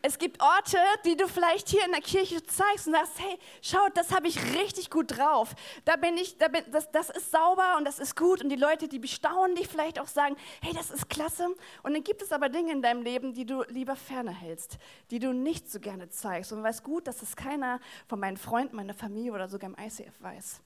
Es 0.07 0.19
gibt 0.19 0.41
Orte, 0.41 0.79
die 1.05 1.17
du 1.17 1.27
vielleicht 1.27 1.69
hier 1.69 1.85
in 1.85 1.91
der 1.91 2.01
Kirche 2.01 2.41
zeigst 2.45 2.87
und 2.87 2.93
sagst, 2.93 3.19
hey, 3.19 3.37
schau, 3.61 3.89
das 3.93 4.13
habe 4.13 4.29
ich 4.29 4.39
richtig 4.55 4.89
gut 4.89 5.19
drauf. 5.19 5.53
Da 5.85 5.97
bin 5.97 6.17
ich, 6.17 6.39
da 6.39 6.47
bin, 6.47 6.63
das, 6.71 6.93
das 6.93 7.11
ist 7.11 7.33
sauber 7.33 7.77
und 7.77 7.85
das 7.85 7.99
ist 7.99 8.15
gut 8.15 8.41
und 8.41 8.49
die 8.49 8.57
Leute, 8.57 8.87
die 8.87 9.01
bestaunen 9.01 9.57
dich 9.57 9.67
vielleicht 9.67 9.99
auch 9.99 10.07
sagen, 10.07 10.37
hey, 10.63 10.73
das 10.75 10.93
ist 10.93 11.11
klasse. 11.11 11.49
Und 11.83 11.95
dann 11.95 12.05
gibt 12.05 12.23
es 12.23 12.31
aber 12.31 12.49
Dinge 12.49 12.71
in 12.71 12.83
deinem 12.83 13.03
Leben, 13.03 13.35
die 13.35 13.45
du 13.45 13.65
lieber 13.65 13.97
ferne 13.97 14.31
hältst, 14.31 14.79
die 15.11 15.19
du 15.19 15.33
nicht 15.33 15.69
so 15.69 15.81
gerne 15.81 16.09
zeigst. 16.09 16.53
Und 16.53 16.63
weißt 16.63 16.85
gut, 16.85 17.09
dass 17.09 17.23
es 17.23 17.35
keiner 17.35 17.81
von 18.07 18.21
meinen 18.21 18.37
Freunden, 18.37 18.77
meiner 18.77 18.95
Familie 18.95 19.33
oder 19.33 19.49
sogar 19.49 19.71
im 19.71 19.77
ICF 19.77 20.21
weiß. 20.21 20.61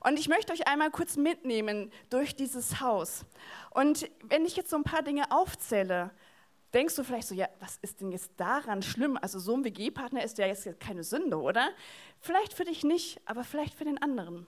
Und 0.00 0.18
ich 0.18 0.30
möchte 0.30 0.54
euch 0.54 0.66
einmal 0.66 0.90
kurz 0.90 1.18
mitnehmen 1.18 1.92
durch 2.08 2.34
dieses 2.34 2.80
Haus. 2.80 3.26
Und 3.68 4.08
wenn 4.22 4.46
ich 4.46 4.56
jetzt 4.56 4.70
so 4.70 4.76
ein 4.76 4.82
paar 4.82 5.02
Dinge 5.02 5.30
aufzähle, 5.30 6.10
denkst 6.74 6.96
du 6.96 7.04
vielleicht 7.04 7.28
so, 7.28 7.34
ja, 7.34 7.48
was 7.60 7.78
ist 7.82 8.00
denn 8.00 8.12
jetzt 8.12 8.32
daran 8.36 8.82
schlimm? 8.82 9.18
Also 9.20 9.38
so 9.38 9.54
ein 9.54 9.64
WG-Partner 9.64 10.22
ist 10.22 10.38
ja 10.38 10.46
jetzt 10.46 10.68
keine 10.80 11.04
Sünde, 11.04 11.40
oder? 11.40 11.70
Vielleicht 12.20 12.54
für 12.54 12.64
dich 12.64 12.84
nicht, 12.84 13.20
aber 13.26 13.44
vielleicht 13.44 13.74
für 13.74 13.84
den 13.84 14.00
anderen. 14.00 14.46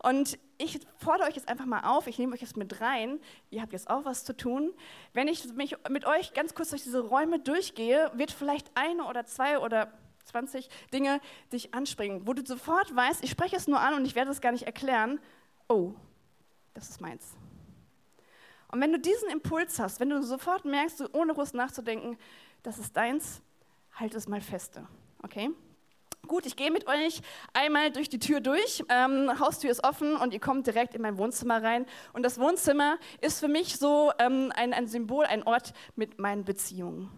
Und 0.00 0.38
ich 0.58 0.80
fordere 0.98 1.28
euch 1.28 1.34
jetzt 1.34 1.48
einfach 1.48 1.66
mal 1.66 1.80
auf, 1.80 2.06
ich 2.06 2.18
nehme 2.18 2.34
euch 2.34 2.40
jetzt 2.40 2.56
mit 2.56 2.80
rein, 2.80 3.20
ihr 3.50 3.62
habt 3.62 3.72
jetzt 3.72 3.90
auch 3.90 4.04
was 4.04 4.24
zu 4.24 4.36
tun. 4.36 4.72
Wenn 5.12 5.26
ich 5.26 5.52
mich 5.54 5.76
mit 5.90 6.06
euch 6.06 6.34
ganz 6.34 6.54
kurz 6.54 6.70
durch 6.70 6.84
diese 6.84 7.00
Räume 7.00 7.40
durchgehe, 7.40 8.10
wird 8.14 8.30
vielleicht 8.30 8.70
eine 8.74 9.04
oder 9.04 9.26
zwei 9.26 9.58
oder 9.58 9.92
20 10.26 10.68
Dinge 10.92 11.20
dich 11.52 11.74
anspringen, 11.74 12.26
wo 12.26 12.32
du 12.32 12.44
sofort 12.44 12.94
weißt, 12.94 13.24
ich 13.24 13.30
spreche 13.30 13.56
es 13.56 13.66
nur 13.66 13.80
an 13.80 13.94
und 13.94 14.04
ich 14.04 14.14
werde 14.14 14.30
es 14.30 14.40
gar 14.40 14.52
nicht 14.52 14.64
erklären. 14.64 15.18
Oh, 15.68 15.94
das 16.74 16.90
ist 16.90 17.00
meins. 17.00 17.34
Und 18.70 18.80
wenn 18.80 18.92
du 18.92 18.98
diesen 18.98 19.30
Impuls 19.30 19.78
hast, 19.78 20.00
wenn 20.00 20.10
du 20.10 20.22
sofort 20.22 20.64
merkst, 20.64 21.14
ohne 21.14 21.34
groß 21.34 21.54
nachzudenken, 21.54 22.18
das 22.62 22.78
ist 22.78 22.96
deins, 22.96 23.40
halt 23.94 24.14
es 24.14 24.28
mal 24.28 24.40
feste. 24.40 24.86
Okay? 25.22 25.50
Gut, 26.26 26.44
ich 26.44 26.56
gehe 26.56 26.70
mit 26.70 26.86
euch 26.86 27.22
einmal 27.54 27.90
durch 27.90 28.10
die 28.10 28.18
Tür 28.18 28.40
durch. 28.40 28.84
Ähm, 28.90 29.40
Haustür 29.40 29.70
ist 29.70 29.82
offen 29.84 30.14
und 30.16 30.34
ihr 30.34 30.40
kommt 30.40 30.66
direkt 30.66 30.94
in 30.94 31.00
mein 31.00 31.16
Wohnzimmer 31.16 31.62
rein. 31.62 31.86
Und 32.12 32.22
das 32.22 32.38
Wohnzimmer 32.38 32.98
ist 33.22 33.40
für 33.40 33.48
mich 33.48 33.78
so 33.78 34.12
ähm, 34.18 34.52
ein, 34.54 34.74
ein 34.74 34.86
Symbol, 34.86 35.24
ein 35.24 35.42
Ort 35.44 35.72
mit 35.96 36.18
meinen 36.18 36.44
Beziehungen. 36.44 37.10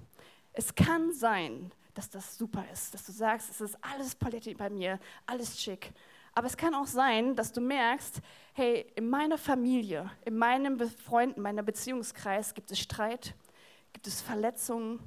Es 0.53 0.75
kann 0.75 1.13
sein, 1.13 1.73
dass 1.95 2.09
das 2.09 2.39
super 2.39 2.65
ist, 2.73 2.95
dass 2.95 3.05
du 3.05 3.13
sagst, 3.13 3.51
es 3.51 3.61
ist 3.61 3.79
alles 3.81 4.15
Paletti 4.15 4.55
bei 4.55 4.71
mir, 4.71 5.01
alles 5.27 5.61
schick. 5.61 5.93
Aber 6.41 6.47
es 6.47 6.57
kann 6.57 6.75
auch 6.75 6.87
sein, 6.87 7.37
dass 7.37 7.53
du 7.53 7.61
merkst, 7.61 8.23
hey, 8.55 8.87
in 8.95 9.11
meiner 9.11 9.37
Familie, 9.37 10.11
in 10.25 10.39
meinem 10.39 10.81
Freunden, 10.89 11.43
meinem 11.43 11.67
Beziehungskreis 11.67 12.55
gibt 12.55 12.71
es 12.71 12.79
Streit, 12.79 13.35
gibt 13.93 14.07
es 14.07 14.23
Verletzungen, 14.23 15.07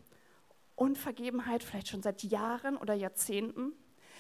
Unvergebenheit, 0.76 1.64
vielleicht 1.64 1.88
schon 1.88 2.04
seit 2.04 2.22
Jahren 2.22 2.78
oder 2.78 2.94
Jahrzehnten. 2.94 3.74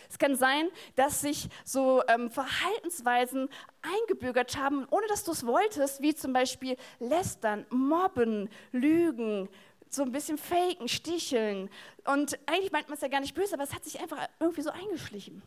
Es 0.09 0.17
kann 0.17 0.35
sein, 0.35 0.69
dass 0.95 1.21
sich 1.21 1.49
so 1.63 2.01
ähm, 2.07 2.31
Verhaltensweisen 2.31 3.47
eingebürgert 3.83 4.57
haben, 4.57 4.87
ohne 4.89 5.05
dass 5.05 5.23
du 5.23 5.33
es 5.33 5.45
wolltest, 5.45 6.01
wie 6.01 6.15
zum 6.15 6.33
Beispiel 6.33 6.77
Lästern, 6.97 7.67
Mobben, 7.69 8.49
Lügen, 8.71 9.49
so 9.87 10.01
ein 10.01 10.11
bisschen 10.11 10.39
faken, 10.39 10.87
sticheln. 10.87 11.69
Und 12.05 12.39
eigentlich 12.47 12.71
meint 12.71 12.87
man 12.87 12.95
es 12.95 13.01
ja 13.01 13.07
gar 13.07 13.21
nicht 13.21 13.35
böse, 13.35 13.53
aber 13.53 13.65
es 13.65 13.73
hat 13.75 13.83
sich 13.83 13.99
einfach 13.99 14.17
irgendwie 14.39 14.63
so 14.63 14.71
eingeschlichen. 14.71 15.43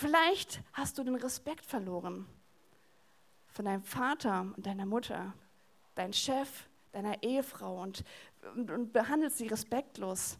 Vielleicht 0.00 0.62
hast 0.72 0.96
du 0.96 1.04
den 1.04 1.16
Respekt 1.16 1.66
verloren 1.66 2.24
von 3.48 3.66
deinem 3.66 3.82
Vater 3.82 4.46
und 4.56 4.64
deiner 4.64 4.86
Mutter, 4.86 5.34
deinem 5.94 6.14
Chef, 6.14 6.48
deiner 6.92 7.22
Ehefrau 7.22 7.82
und, 7.82 8.02
und, 8.54 8.70
und 8.70 8.94
behandelst 8.94 9.36
sie 9.36 9.48
respektlos. 9.48 10.38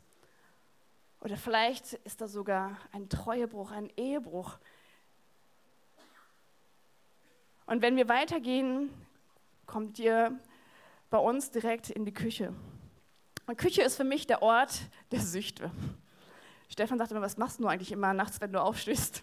Oder 1.20 1.36
vielleicht 1.36 1.92
ist 1.92 2.22
da 2.22 2.26
sogar 2.26 2.78
ein 2.92 3.10
Treuebruch, 3.10 3.70
ein 3.70 3.92
Ehebruch. 3.98 4.56
Und 7.66 7.82
wenn 7.82 7.96
wir 7.96 8.08
weitergehen, 8.08 8.88
kommt 9.66 9.98
ihr 9.98 10.40
bei 11.10 11.18
uns 11.18 11.50
direkt 11.50 11.90
in 11.90 12.06
die 12.06 12.14
Küche. 12.14 12.54
Und 13.46 13.58
Küche 13.58 13.82
ist 13.82 13.96
für 13.96 14.04
mich 14.04 14.26
der 14.26 14.40
Ort 14.40 14.80
der 15.12 15.20
Süchte. 15.20 15.70
Stefan 16.70 16.96
sagt 16.96 17.10
immer, 17.10 17.20
was 17.20 17.36
machst 17.36 17.60
du 17.60 17.66
eigentlich 17.66 17.92
immer 17.92 18.14
nachts, 18.14 18.40
wenn 18.40 18.54
du 18.54 18.62
aufstehst? 18.62 19.22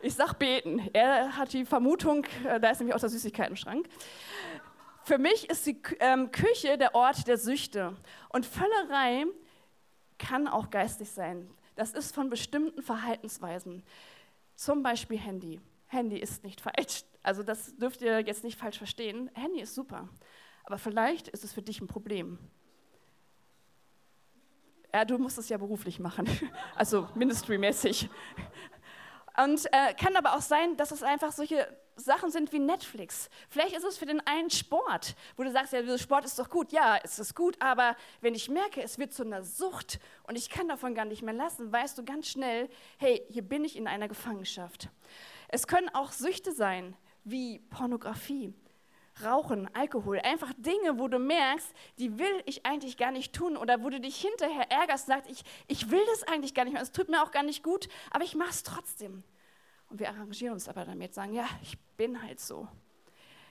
Ich 0.00 0.14
sag 0.14 0.34
beten. 0.34 0.88
Er 0.92 1.36
hat 1.36 1.52
die 1.52 1.64
Vermutung, 1.64 2.24
äh, 2.46 2.60
da 2.60 2.70
ist 2.70 2.78
nämlich 2.78 2.94
auch 2.94 3.00
der 3.00 3.08
Süßigkeitenschrank. 3.08 3.88
Für 5.02 5.18
mich 5.18 5.50
ist 5.50 5.66
die 5.66 5.80
ähm, 5.98 6.30
Küche 6.30 6.78
der 6.78 6.94
Ort 6.94 7.26
der 7.26 7.36
Süchte. 7.36 7.96
Und 8.28 8.46
Völlerei 8.46 9.26
kann 10.18 10.46
auch 10.46 10.70
geistig 10.70 11.10
sein. 11.10 11.50
Das 11.74 11.92
ist 11.92 12.14
von 12.14 12.30
bestimmten 12.30 12.82
Verhaltensweisen. 12.82 13.82
Zum 14.54 14.82
Beispiel 14.82 15.18
Handy. 15.18 15.60
Handy 15.86 16.18
ist 16.18 16.44
nicht 16.44 16.60
falsch. 16.60 17.04
Also 17.22 17.42
das 17.42 17.76
dürft 17.76 18.02
ihr 18.02 18.20
jetzt 18.20 18.44
nicht 18.44 18.58
falsch 18.58 18.78
verstehen. 18.78 19.30
Handy 19.34 19.60
ist 19.60 19.74
super. 19.74 20.08
Aber 20.64 20.78
vielleicht 20.78 21.28
ist 21.28 21.42
es 21.42 21.52
für 21.52 21.62
dich 21.62 21.80
ein 21.80 21.86
Problem. 21.86 22.38
Ja, 24.92 25.04
du 25.04 25.18
musst 25.18 25.38
es 25.38 25.48
ja 25.48 25.56
beruflich 25.56 25.98
machen, 25.98 26.28
also 26.74 27.08
ministry-mäßig. 27.14 28.08
Und 29.44 29.66
äh, 29.66 29.94
kann 29.94 30.16
aber 30.16 30.34
auch 30.34 30.40
sein, 30.40 30.76
dass 30.76 30.90
es 30.90 31.02
einfach 31.04 31.30
solche 31.30 31.68
Sachen 31.94 32.30
sind 32.30 32.52
wie 32.52 32.58
Netflix. 32.58 33.30
Vielleicht 33.48 33.76
ist 33.76 33.84
es 33.84 33.96
für 33.96 34.06
den 34.06 34.24
einen 34.26 34.50
Sport, 34.50 35.14
wo 35.36 35.44
du 35.44 35.52
sagst, 35.52 35.72
ja, 35.72 35.98
Sport 35.98 36.24
ist 36.24 36.38
doch 36.38 36.48
gut. 36.48 36.72
Ja, 36.72 36.98
es 37.02 37.18
ist 37.18 37.34
gut, 37.34 37.56
aber 37.60 37.96
wenn 38.20 38.34
ich 38.34 38.48
merke, 38.48 38.82
es 38.82 38.98
wird 38.98 39.12
zu 39.12 39.22
einer 39.22 39.42
Sucht 39.44 40.00
und 40.24 40.36
ich 40.36 40.50
kann 40.50 40.66
davon 40.66 40.94
gar 40.94 41.04
nicht 41.04 41.22
mehr 41.22 41.34
lassen, 41.34 41.72
weißt 41.72 41.98
du 41.98 42.04
ganz 42.04 42.28
schnell, 42.28 42.68
hey, 42.98 43.22
hier 43.28 43.42
bin 43.42 43.64
ich 43.64 43.76
in 43.76 43.86
einer 43.86 44.08
Gefangenschaft. 44.08 44.88
Es 45.48 45.66
können 45.66 45.88
auch 45.94 46.12
Süchte 46.12 46.52
sein, 46.52 46.96
wie 47.24 47.60
Pornografie. 47.70 48.52
Rauchen, 49.24 49.68
Alkohol, 49.74 50.20
einfach 50.20 50.52
Dinge, 50.56 50.98
wo 50.98 51.08
du 51.08 51.18
merkst, 51.18 51.72
die 51.98 52.18
will 52.18 52.42
ich 52.46 52.64
eigentlich 52.64 52.96
gar 52.96 53.10
nicht 53.10 53.32
tun 53.32 53.56
oder 53.56 53.82
wo 53.82 53.90
du 53.90 54.00
dich 54.00 54.20
hinterher 54.20 54.70
ärgerst, 54.70 55.06
sagst, 55.06 55.30
ich, 55.30 55.42
ich 55.66 55.90
will 55.90 56.02
das 56.10 56.22
eigentlich 56.24 56.54
gar 56.54 56.64
nicht 56.64 56.74
mehr, 56.74 56.82
es 56.82 56.92
tut 56.92 57.08
mir 57.08 57.22
auch 57.22 57.30
gar 57.30 57.42
nicht 57.42 57.62
gut, 57.62 57.88
aber 58.10 58.24
ich 58.24 58.34
mache 58.34 58.50
es 58.50 58.62
trotzdem. 58.62 59.22
Und 59.90 60.00
wir 60.00 60.08
arrangieren 60.08 60.54
uns 60.54 60.68
aber 60.68 60.84
damit, 60.84 61.14
sagen, 61.14 61.32
ja, 61.32 61.46
ich 61.62 61.78
bin 61.96 62.22
halt 62.22 62.40
so. 62.40 62.68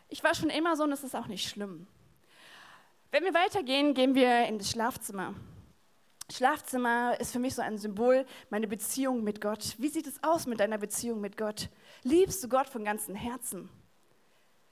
Ich 0.09 0.23
war 0.23 0.35
schon 0.35 0.49
immer 0.49 0.75
so 0.75 0.83
und 0.83 0.91
es 0.91 1.03
ist 1.03 1.15
auch 1.15 1.27
nicht 1.27 1.49
schlimm. 1.49 1.87
Wenn 3.11 3.23
wir 3.23 3.33
weitergehen, 3.33 3.93
gehen 3.93 4.15
wir 4.15 4.45
in 4.45 4.57
das 4.57 4.69
Schlafzimmer. 4.71 5.33
Schlafzimmer 6.29 7.17
ist 7.19 7.31
für 7.31 7.39
mich 7.39 7.55
so 7.55 7.61
ein 7.61 7.77
Symbol, 7.77 8.25
meine 8.49 8.67
Beziehung 8.67 9.23
mit 9.23 9.39
Gott. 9.39 9.75
Wie 9.77 9.87
sieht 9.87 10.07
es 10.07 10.21
aus 10.23 10.45
mit 10.45 10.59
deiner 10.59 10.77
Beziehung 10.77 11.21
mit 11.21 11.37
Gott? 11.37 11.69
Liebst 12.03 12.43
du 12.43 12.49
Gott 12.49 12.67
von 12.67 12.83
ganzem 12.83 13.15
Herzen? 13.15 13.69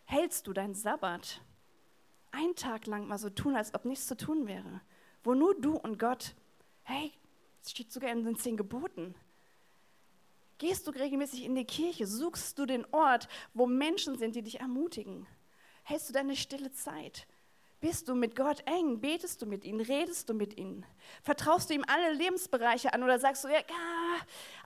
Hältst 0.06 0.48
du 0.48 0.54
deinen 0.54 0.74
Sabbat? 0.74 1.42
Einen 2.32 2.56
Tag 2.56 2.86
lang 2.88 3.08
mal 3.08 3.18
so 3.18 3.30
tun, 3.30 3.56
als 3.56 3.74
ob 3.74 3.86
nichts 3.86 4.08
zu 4.08 4.18
tun 4.18 4.48
wäre. 4.48 4.82
Wo 5.24 5.34
nur 5.34 5.60
du 5.60 5.76
und 5.78 6.00
Gott, 6.00 6.36
hey, 6.84 7.12
es 7.64 7.72
steht 7.72 7.92
sogar 7.92 8.12
in 8.12 8.24
den 8.24 8.38
zehn 8.38 8.58
Geboten. 8.58 9.16
Gehst 10.58 10.88
du 10.88 10.92
regelmäßig 10.92 11.44
in 11.44 11.56
die 11.56 11.66
Kirche? 11.66 12.08
Suchst 12.08 12.58
du 12.60 12.66
den 12.66 12.86
Ort, 12.94 13.28
wo 13.54 13.66
Menschen 13.66 14.18
sind, 14.18 14.36
die 14.36 14.44
dich 14.44 14.60
ermutigen? 14.60 15.28
Hältst 15.84 16.10
du 16.10 16.14
deine 16.14 16.36
stille 16.36 16.72
Zeit? 16.72 17.28
Bist 17.82 18.08
du 18.08 18.16
mit 18.16 18.36
Gott 18.36 18.64
eng? 18.66 19.02
Betest 19.02 19.42
du 19.42 19.46
mit 19.46 19.66
ihm? 19.66 19.80
Redest 19.80 20.30
du 20.30 20.34
mit 20.34 20.58
ihm? 20.58 20.86
Vertraust 21.24 21.70
du 21.70 21.74
ihm 21.74 21.84
alle 21.88 22.14
Lebensbereiche 22.14 22.94
an 22.94 23.04
oder 23.04 23.20
sagst 23.20 23.44
du, 23.44 23.50
ja, 23.50 23.60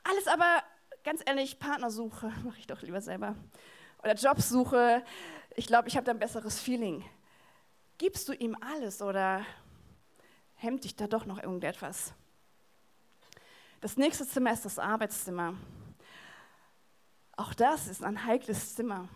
alles 0.04 0.28
aber, 0.28 0.64
ganz 1.04 1.22
ehrlich, 1.26 1.60
Partnersuche, 1.60 2.28
mache 2.44 2.60
ich 2.60 2.68
doch 2.68 2.82
lieber 2.82 3.02
selber 3.02 3.36
oder 4.02 4.14
Jobsuche, 4.14 5.04
ich 5.56 5.68
glaube, 5.68 5.88
ich 5.88 5.96
habe 5.96 6.06
da 6.06 6.12
ein 6.12 6.20
besseres 6.20 6.60
Feeling. 6.60 7.04
Gibst 7.98 8.30
du 8.30 8.34
ihm 8.34 8.56
alles 8.62 9.02
oder 9.02 9.46
hemmt 10.56 10.84
dich 10.84 10.96
da 10.96 11.08
doch 11.08 11.26
noch 11.26 11.42
irgendetwas. 11.42 12.14
Das 13.82 13.98
nächste 13.98 14.28
Zimmer 14.28 14.52
ist 14.52 14.66
das 14.66 14.80
Arbeitszimmer. 14.80 15.56
Auch 17.38 17.54
das 17.54 17.88
ist 17.88 18.04
ein 18.04 18.26
heikles 18.26 18.76
Zimmer. 18.76 19.08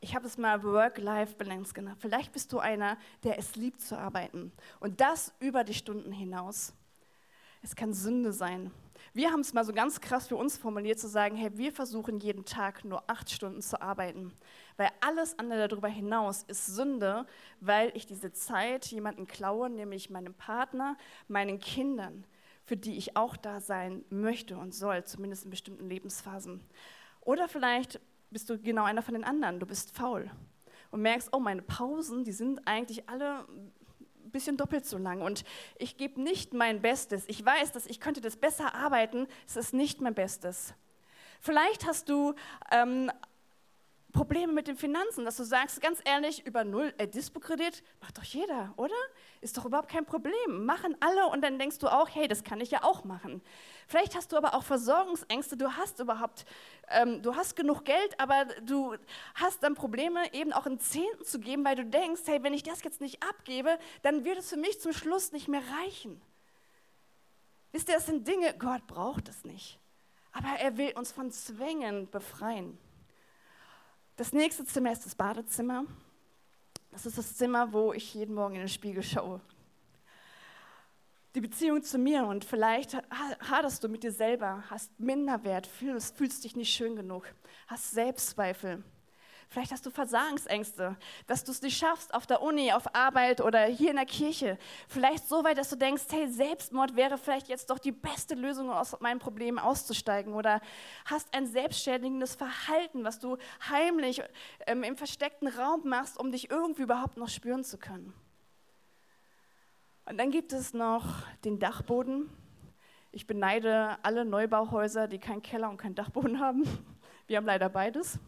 Ich 0.00 0.14
habe 0.14 0.26
es 0.26 0.38
mal 0.38 0.62
Work-Life-Balance 0.62 1.74
genannt. 1.74 1.98
Vielleicht 2.00 2.32
bist 2.32 2.52
du 2.52 2.58
einer, 2.58 2.96
der 3.24 3.38
es 3.38 3.56
liebt 3.56 3.80
zu 3.80 3.98
arbeiten. 3.98 4.52
Und 4.80 5.00
das 5.00 5.32
über 5.40 5.64
die 5.64 5.74
Stunden 5.74 6.12
hinaus. 6.12 6.72
Es 7.62 7.74
kann 7.74 7.92
Sünde 7.92 8.32
sein. 8.32 8.72
Wir 9.12 9.30
haben 9.30 9.40
es 9.40 9.52
mal 9.52 9.64
so 9.64 9.72
ganz 9.72 10.00
krass 10.00 10.26
für 10.26 10.36
uns 10.36 10.56
formuliert, 10.56 10.98
zu 10.98 11.08
sagen, 11.08 11.36
hey, 11.36 11.50
wir 11.56 11.72
versuchen 11.72 12.18
jeden 12.18 12.44
Tag 12.44 12.84
nur 12.84 13.02
acht 13.08 13.30
Stunden 13.30 13.62
zu 13.62 13.80
arbeiten. 13.80 14.32
Weil 14.76 14.90
alles 15.00 15.38
andere 15.38 15.68
darüber 15.68 15.88
hinaus 15.88 16.42
ist 16.44 16.66
Sünde, 16.66 17.26
weil 17.60 17.90
ich 17.94 18.06
diese 18.06 18.32
Zeit 18.32 18.86
jemanden 18.86 19.26
klaue, 19.26 19.70
nämlich 19.70 20.10
meinem 20.10 20.34
Partner, 20.34 20.96
meinen 21.26 21.58
Kindern, 21.58 22.24
für 22.64 22.76
die 22.76 22.96
ich 22.96 23.16
auch 23.16 23.36
da 23.36 23.60
sein 23.60 24.04
möchte 24.10 24.56
und 24.56 24.74
soll, 24.74 25.04
zumindest 25.04 25.44
in 25.44 25.50
bestimmten 25.50 25.88
Lebensphasen. 25.88 26.60
Oder 27.22 27.48
vielleicht 27.48 28.00
bist 28.30 28.50
du 28.50 28.58
genau 28.58 28.84
einer 28.84 29.02
von 29.02 29.14
den 29.14 29.24
anderen, 29.24 29.58
du 29.58 29.66
bist 29.66 29.96
faul 29.96 30.30
und 30.90 31.02
merkst, 31.02 31.30
oh, 31.32 31.40
meine 31.40 31.62
Pausen, 31.62 32.24
die 32.24 32.32
sind 32.32 32.66
eigentlich 32.66 33.08
alle 33.08 33.46
ein 34.28 34.30
bisschen 34.30 34.56
doppelt 34.56 34.86
so 34.86 34.98
lang 34.98 35.22
und 35.22 35.44
ich 35.78 35.96
gebe 35.96 36.20
nicht 36.20 36.52
mein 36.52 36.82
Bestes. 36.82 37.24
Ich 37.28 37.44
weiß, 37.44 37.72
dass 37.72 37.86
ich 37.86 37.98
könnte 37.98 38.20
das 38.20 38.36
besser 38.36 38.74
arbeiten, 38.74 39.26
es 39.46 39.56
ist 39.56 39.72
nicht 39.72 40.00
mein 40.00 40.14
Bestes. 40.14 40.74
Vielleicht 41.40 41.86
hast 41.86 42.08
du 42.08 42.34
ähm, 42.70 43.10
Probleme 44.18 44.52
mit 44.52 44.66
den 44.66 44.76
Finanzen, 44.76 45.24
dass 45.24 45.36
du 45.36 45.44
sagst, 45.44 45.80
ganz 45.80 46.00
ehrlich, 46.04 46.44
über 46.44 46.64
Null, 46.64 46.92
äh, 46.98 47.06
Dispo-Kredit 47.06 47.84
macht 48.00 48.18
doch 48.18 48.24
jeder, 48.24 48.74
oder? 48.76 48.96
Ist 49.40 49.56
doch 49.56 49.64
überhaupt 49.64 49.88
kein 49.88 50.04
Problem. 50.04 50.66
Machen 50.66 50.96
alle 50.98 51.26
und 51.26 51.40
dann 51.40 51.56
denkst 51.56 51.78
du 51.78 51.86
auch, 51.86 52.08
hey, 52.12 52.26
das 52.26 52.42
kann 52.42 52.60
ich 52.60 52.72
ja 52.72 52.82
auch 52.82 53.04
machen. 53.04 53.40
Vielleicht 53.86 54.16
hast 54.16 54.32
du 54.32 54.36
aber 54.36 54.54
auch 54.54 54.64
Versorgungsängste, 54.64 55.56
du 55.56 55.70
hast 55.76 56.00
überhaupt, 56.00 56.46
ähm, 56.88 57.22
du 57.22 57.36
hast 57.36 57.54
genug 57.54 57.84
Geld, 57.84 58.18
aber 58.18 58.46
du 58.64 58.96
hast 59.36 59.62
dann 59.62 59.76
Probleme, 59.76 60.34
eben 60.34 60.52
auch 60.52 60.66
einen 60.66 60.80
Zehnten 60.80 61.24
zu 61.24 61.38
geben, 61.38 61.64
weil 61.64 61.76
du 61.76 61.84
denkst, 61.84 62.22
hey, 62.26 62.42
wenn 62.42 62.54
ich 62.54 62.64
das 62.64 62.82
jetzt 62.82 63.00
nicht 63.00 63.22
abgebe, 63.22 63.78
dann 64.02 64.24
wird 64.24 64.38
es 64.38 64.48
für 64.48 64.56
mich 64.56 64.80
zum 64.80 64.92
Schluss 64.92 65.30
nicht 65.30 65.46
mehr 65.46 65.62
reichen. 65.80 66.20
Wisst 67.70 67.88
ihr, 67.88 67.94
das 67.94 68.06
sind 68.06 68.26
Dinge, 68.26 68.52
Gott 68.58 68.84
braucht 68.88 69.28
es 69.28 69.44
nicht. 69.44 69.78
Aber 70.32 70.58
er 70.58 70.76
will 70.76 70.92
uns 70.96 71.12
von 71.12 71.30
Zwängen 71.30 72.10
befreien. 72.10 72.76
Das 74.18 74.32
nächste 74.32 74.64
Zimmer 74.64 74.90
ist 74.90 75.06
das 75.06 75.14
Badezimmer. 75.14 75.84
Das 76.90 77.06
ist 77.06 77.16
das 77.18 77.36
Zimmer, 77.36 77.72
wo 77.72 77.92
ich 77.92 78.14
jeden 78.14 78.34
Morgen 78.34 78.56
in 78.56 78.62
den 78.62 78.68
Spiegel 78.68 79.04
schaue. 79.04 79.40
Die 81.36 81.40
Beziehung 81.40 81.84
zu 81.84 81.98
mir 81.98 82.24
und 82.24 82.44
vielleicht 82.44 82.96
haderst 83.48 83.84
du 83.84 83.88
mit 83.88 84.02
dir 84.02 84.10
selber, 84.10 84.64
hast 84.70 84.90
Minderwert, 84.98 85.68
fühlst, 85.68 86.16
fühlst 86.16 86.42
dich 86.42 86.56
nicht 86.56 86.74
schön 86.74 86.96
genug, 86.96 87.32
hast 87.68 87.92
Selbstzweifel. 87.92 88.82
Vielleicht 89.50 89.72
hast 89.72 89.86
du 89.86 89.90
Versagensängste, 89.90 90.96
dass 91.26 91.42
du 91.42 91.52
es 91.52 91.62
nicht 91.62 91.78
schaffst 91.78 92.12
auf 92.12 92.26
der 92.26 92.42
Uni, 92.42 92.70
auf 92.72 92.94
Arbeit 92.94 93.40
oder 93.40 93.64
hier 93.64 93.90
in 93.90 93.96
der 93.96 94.04
Kirche. 94.04 94.58
Vielleicht 94.88 95.26
so 95.26 95.42
weit, 95.42 95.56
dass 95.56 95.70
du 95.70 95.76
denkst, 95.76 96.02
hey, 96.10 96.28
Selbstmord 96.28 96.96
wäre 96.96 97.16
vielleicht 97.16 97.48
jetzt 97.48 97.70
doch 97.70 97.78
die 97.78 97.92
beste 97.92 98.34
Lösung, 98.34 98.70
aus 98.70 99.00
meinen 99.00 99.18
Problemen 99.18 99.58
auszusteigen. 99.58 100.34
Oder 100.34 100.60
hast 101.06 101.32
ein 101.34 101.46
selbstschädigendes 101.46 102.34
Verhalten, 102.34 103.04
was 103.04 103.20
du 103.20 103.38
heimlich 103.70 104.22
ähm, 104.66 104.82
im 104.82 104.98
versteckten 104.98 105.48
Raum 105.48 105.88
machst, 105.88 106.20
um 106.20 106.30
dich 106.30 106.50
irgendwie 106.50 106.82
überhaupt 106.82 107.16
noch 107.16 107.30
spüren 107.30 107.64
zu 107.64 107.78
können. 107.78 108.12
Und 110.04 110.18
dann 110.18 110.30
gibt 110.30 110.52
es 110.52 110.74
noch 110.74 111.04
den 111.44 111.58
Dachboden. 111.58 112.28
Ich 113.12 113.26
beneide 113.26 113.96
alle 114.02 114.26
Neubauhäuser, 114.26 115.08
die 115.08 115.18
keinen 115.18 115.40
Keller 115.40 115.70
und 115.70 115.78
keinen 115.78 115.94
Dachboden 115.94 116.38
haben. 116.38 116.64
Wir 117.26 117.38
haben 117.38 117.46
leider 117.46 117.70
beides. 117.70 118.18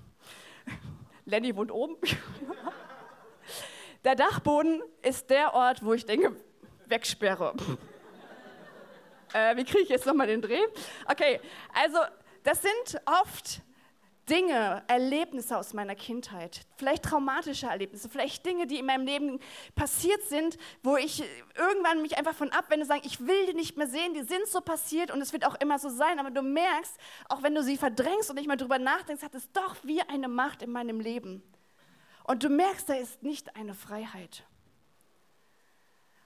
Lenny 1.30 1.54
wohnt 1.54 1.70
oben. 1.70 1.96
Der 4.04 4.16
Dachboden 4.16 4.82
ist 5.02 5.30
der 5.30 5.54
Ort, 5.54 5.84
wo 5.84 5.92
ich 5.92 6.04
denke, 6.04 6.34
wegsperre. 6.86 7.54
äh, 9.32 9.56
wie 9.56 9.64
kriege 9.64 9.84
ich 9.84 9.88
jetzt 9.90 10.06
nochmal 10.06 10.26
den 10.26 10.42
Dreh? 10.42 10.60
Okay, 11.06 11.40
also 11.72 11.98
das 12.42 12.62
sind 12.62 13.00
oft 13.06 13.60
Dinge, 14.30 14.84
Erlebnisse 14.86 15.58
aus 15.58 15.74
meiner 15.74 15.96
Kindheit, 15.96 16.60
vielleicht 16.76 17.02
traumatische 17.02 17.66
Erlebnisse, 17.66 18.08
vielleicht 18.08 18.46
Dinge, 18.46 18.68
die 18.68 18.78
in 18.78 18.86
meinem 18.86 19.04
Leben 19.04 19.40
passiert 19.74 20.22
sind, 20.22 20.56
wo 20.84 20.96
ich 20.96 21.24
irgendwann 21.56 22.00
mich 22.00 22.16
einfach 22.16 22.34
von 22.34 22.50
abwende, 22.52 22.86
sagen, 22.86 23.02
ich 23.04 23.26
will 23.26 23.46
die 23.46 23.54
nicht 23.54 23.76
mehr 23.76 23.88
sehen, 23.88 24.14
die 24.14 24.22
sind 24.22 24.46
so 24.46 24.60
passiert 24.60 25.10
und 25.10 25.20
es 25.20 25.32
wird 25.32 25.44
auch 25.44 25.56
immer 25.56 25.80
so 25.80 25.88
sein, 25.88 26.20
aber 26.20 26.30
du 26.30 26.42
merkst, 26.42 26.96
auch 27.28 27.42
wenn 27.42 27.56
du 27.56 27.62
sie 27.64 27.76
verdrängst 27.76 28.30
und 28.30 28.36
nicht 28.36 28.46
mal 28.46 28.56
drüber 28.56 28.78
nachdenkst, 28.78 29.24
hat 29.24 29.34
es 29.34 29.50
doch 29.52 29.76
wie 29.82 30.00
eine 30.02 30.28
Macht 30.28 30.62
in 30.62 30.70
meinem 30.70 31.00
Leben. 31.00 31.42
Und 32.22 32.44
du 32.44 32.48
merkst, 32.48 32.88
da 32.88 32.94
ist 32.94 33.24
nicht 33.24 33.56
eine 33.56 33.74
Freiheit. 33.74 34.44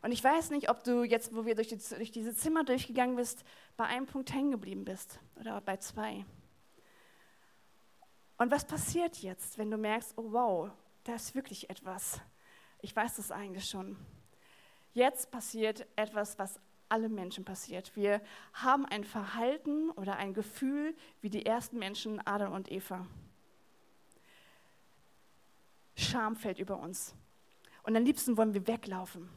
Und 0.03 0.13
ich 0.13 0.23
weiß 0.23 0.51
nicht, 0.51 0.69
ob 0.69 0.85
du 0.85 1.03
jetzt, 1.03 1.35
wo 1.35 1.47
wir 1.47 1.55
durch, 1.55 1.69
die, 1.69 1.79
durch 1.79 2.11
diese 2.11 2.35
Zimmer 2.35 2.65
durchgegangen 2.65 3.17
bist, 3.17 3.43
bei 3.79 3.85
einem 3.85 4.05
Punkt 4.05 4.31
hängen 4.35 4.51
geblieben 4.51 4.85
bist 4.85 5.19
oder 5.41 5.63
bei 5.63 5.79
zwei. 5.79 6.27
Und 8.37 8.51
was 8.51 8.65
passiert 8.65 9.19
jetzt, 9.19 9.59
wenn 9.59 9.71
du 9.71 9.77
merkst, 9.77 10.15
oh 10.17 10.33
wow, 10.33 10.71
da 11.05 11.15
ist 11.15 11.35
wirklich 11.35 11.71
etwas? 11.71 12.21
Ich 12.81 12.95
weiß 12.95 13.17
das 13.17 13.31
eigentlich 13.31 13.69
schon. 13.69 13.97
Jetzt 14.93 15.31
passiert 15.31 15.87
etwas, 15.97 16.39
was 16.39 16.61
alle 16.89 17.09
Menschen 17.09 17.45
passiert. 17.45 17.95
Wir 17.97 18.21
haben 18.53 18.87
ein 18.87 19.05
Verhalten 19.05 19.91
oder 19.91 20.17
ein 20.17 20.35
Gefühl 20.35 20.95
wie 21.21 21.31
die 21.31 21.47
ersten 21.47 21.79
Menschen, 21.79 22.25
Adam 22.27 22.53
und 22.53 22.71
Eva. 22.71 23.07
Scham 25.97 26.37
fällt 26.37 26.59
über 26.59 26.79
uns. 26.79 27.15
Und 27.83 27.97
am 27.97 28.05
liebsten 28.05 28.37
wollen 28.37 28.55
wir 28.55 28.67
weglaufen. 28.67 29.29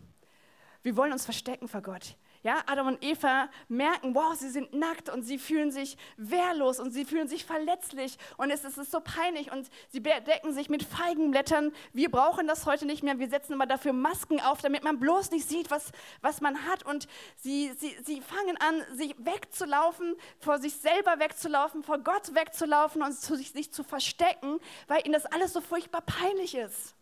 Wir 0.84 0.96
wollen 0.96 1.12
uns 1.12 1.26
verstecken 1.26 1.68
vor 1.68 1.82
Gott. 1.82 2.16
Ja, 2.48 2.64
Adam 2.66 2.88
und 2.88 3.04
Eva 3.04 3.50
merken, 3.68 4.16
wow, 4.16 4.34
sie 4.34 4.50
sind 4.50 4.74
nackt 4.74 5.10
und 5.10 5.24
sie 5.24 5.38
fühlen 5.38 5.70
sich 5.70 5.98
wehrlos 6.16 6.80
und 6.80 6.92
sie 6.92 7.04
fühlen 7.04 7.28
sich 7.28 7.44
verletzlich 7.44 8.18
und 8.38 8.52
es 8.52 8.64
ist 8.64 8.90
so 8.90 9.02
peinlich 9.02 9.52
und 9.52 9.70
sie 9.90 10.00
bedecken 10.00 10.54
sich 10.54 10.70
mit 10.70 10.82
Feigenblättern. 10.82 11.74
Wir 11.92 12.10
brauchen 12.10 12.48
das 12.48 12.66
heute 12.66 12.86
nicht 12.86 13.04
mehr. 13.04 13.20
Wir 13.20 13.28
setzen 13.28 13.52
immer 13.52 13.66
dafür 13.66 13.92
Masken 13.92 14.40
auf, 14.40 14.62
damit 14.62 14.86
man 14.86 14.98
bloß 14.98 15.32
nicht 15.32 15.46
sieht, 15.46 15.70
was, 15.70 15.92
was 16.22 16.40
man 16.40 16.66
hat. 16.66 16.84
Und 16.86 17.10
sie, 17.36 17.74
sie, 17.78 17.98
sie 18.06 18.22
fangen 18.22 18.56
an, 18.62 18.96
sich 18.96 19.14
wegzulaufen, 19.18 20.16
vor 20.40 20.60
sich 20.60 20.78
selber 20.78 21.20
wegzulaufen, 21.20 21.84
vor 21.84 21.98
Gott 21.98 22.34
wegzulaufen 22.34 23.02
und 23.02 23.12
zu, 23.12 23.36
sich, 23.36 23.52
sich 23.52 23.74
zu 23.74 23.84
verstecken, 23.84 24.62
weil 24.88 25.02
ihnen 25.04 25.12
das 25.12 25.26
alles 25.26 25.52
so 25.52 25.60
furchtbar 25.60 26.00
peinlich 26.00 26.56
ist 26.56 26.97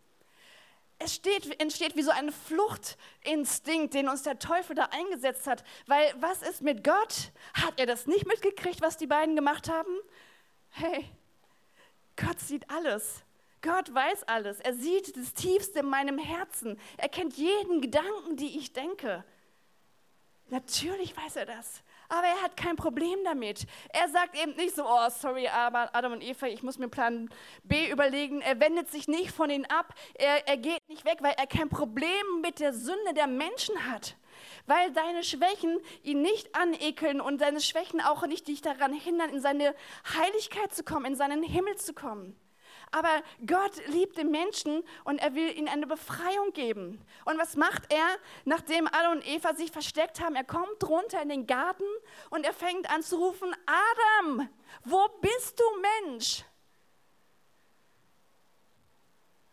es 0.98 1.16
steht, 1.16 1.60
entsteht 1.60 1.96
wie 1.96 2.04
so 2.04 2.12
ein 2.12 2.32
Fluchtinstinkt, 2.32 3.94
den 3.94 4.08
uns 4.08 4.24
der 4.24 4.40
Teufel 4.40 4.76
da 4.76 4.86
eingesetzt 4.92 5.46
hat. 5.46 5.64
Weil 5.88 6.14
was 6.20 6.42
ist 6.42 6.62
mit 6.62 6.84
Gott? 6.84 7.32
Hat 7.54 7.80
er 7.80 7.86
das 7.86 8.08
nicht 8.08 8.26
mitgekriegt, 8.26 8.82
was 8.82 8.98
die 8.98 9.08
beiden 9.08 9.36
gemacht 9.36 9.70
haben? 9.70 9.92
Hey, 10.70 11.06
Gott 12.16 12.40
sieht 12.40 12.70
alles. 12.70 13.24
Gott 13.62 13.94
weiß 13.94 14.24
alles. 14.24 14.60
Er 14.60 14.74
sieht 14.74 15.18
das 15.18 15.34
Tiefste 15.34 15.80
in 15.80 15.88
meinem 15.88 16.18
Herzen. 16.18 16.80
Er 16.98 17.10
kennt 17.10 17.36
jeden 17.36 17.82
Gedanken, 17.82 18.38
die 18.38 18.58
ich 18.58 18.74
denke. 18.74 19.24
Natürlich 20.50 21.18
weiß 21.18 21.38
er 21.38 21.46
das. 21.46 21.82
Aber 22.10 22.28
er 22.28 22.42
hat 22.42 22.58
kein 22.58 22.76
Problem 22.76 23.20
damit. 23.24 23.66
Er 23.90 24.10
sagt 24.10 24.40
eben 24.42 24.56
nicht 24.56 24.76
so, 24.76 24.84
oh, 24.86 25.10
sorry, 25.10 25.48
Adam 25.48 26.14
und 26.14 26.24
Eva, 26.24 26.48
ich 26.48 26.64
muss 26.64 26.78
mir 26.78 26.88
Plan 26.88 27.30
B 27.64 27.90
überlegen. 27.90 28.42
Er 28.42 28.60
wendet 28.60 28.92
sich 28.92 29.08
nicht 29.08 29.32
von 29.32 29.50
ihnen 29.50 29.66
ab. 29.66 29.94
Er, 30.16 30.48
er 30.48 30.58
geht 30.58 30.88
nicht 30.88 31.06
weg, 31.06 31.18
weil 31.22 31.34
er 31.38 31.48
kein 31.48 31.70
Problem 31.70 32.42
mit 32.42 32.60
der 32.60 32.74
Sünde 32.74 33.14
der 33.16 33.28
Menschen 33.28 33.92
hat. 33.92 34.16
Weil 34.66 34.92
deine 34.92 35.24
Schwächen 35.24 35.80
ihn 36.04 36.22
nicht 36.22 36.56
anekeln 36.56 37.22
und 37.22 37.42
deine 37.42 37.62
Schwächen 37.62 38.02
auch 38.02 38.26
nicht 38.28 38.48
dich 38.48 38.62
daran 38.62 38.94
hindern, 38.94 39.30
in 39.30 39.42
seine 39.42 39.76
Heiligkeit 40.14 40.74
zu 40.74 40.84
kommen, 40.84 41.06
in 41.06 41.16
seinen 41.16 41.44
Himmel 41.44 41.76
zu 41.78 41.94
kommen. 41.94 42.36
Aber 42.96 43.22
Gott 43.46 43.86
liebt 43.88 44.18
den 44.18 44.32
Menschen 44.32 44.82
und 45.04 45.18
er 45.18 45.36
will 45.36 45.54
ihnen 45.58 45.68
eine 45.68 45.86
Befreiung 45.86 46.54
geben. 46.54 47.04
Und 47.26 47.38
was 47.38 47.58
macht 47.58 47.92
er, 47.92 48.08
nachdem 48.46 48.88
Adam 48.88 49.18
und 49.18 49.28
Eva 49.28 49.54
sich 49.54 49.70
versteckt 49.70 50.22
haben? 50.22 50.34
Er 50.38 50.46
kommt 50.46 50.82
runter 50.88 51.22
in 51.22 51.28
den 51.28 51.46
Garten 51.46 51.84
und 52.30 52.46
er 52.46 52.54
fängt 52.54 52.90
an 52.90 53.04
zu 53.04 53.18
rufen, 53.18 53.54
Adam, 53.66 54.48
wo 54.86 55.10
bist 55.20 55.60
du 55.60 55.64
Mensch? 56.06 56.46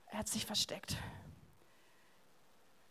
Er 0.06 0.18
hat 0.18 0.28
sich 0.28 0.46
versteckt. 0.46 0.96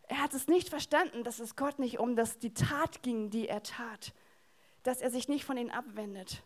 Er 0.02 0.20
hat 0.20 0.34
es 0.34 0.48
nicht 0.48 0.68
verstanden, 0.68 1.24
dass 1.24 1.38
es 1.38 1.56
Gott 1.56 1.78
nicht 1.78 1.98
um 1.98 2.14
das, 2.14 2.38
die 2.38 2.52
Tat 2.52 3.02
ging, 3.02 3.30
die 3.30 3.48
er 3.48 3.62
tat, 3.62 4.12
dass 4.82 5.00
er 5.00 5.10
sich 5.10 5.28
nicht 5.28 5.46
von 5.46 5.56
ihnen 5.56 5.70
abwendet. 5.70 6.42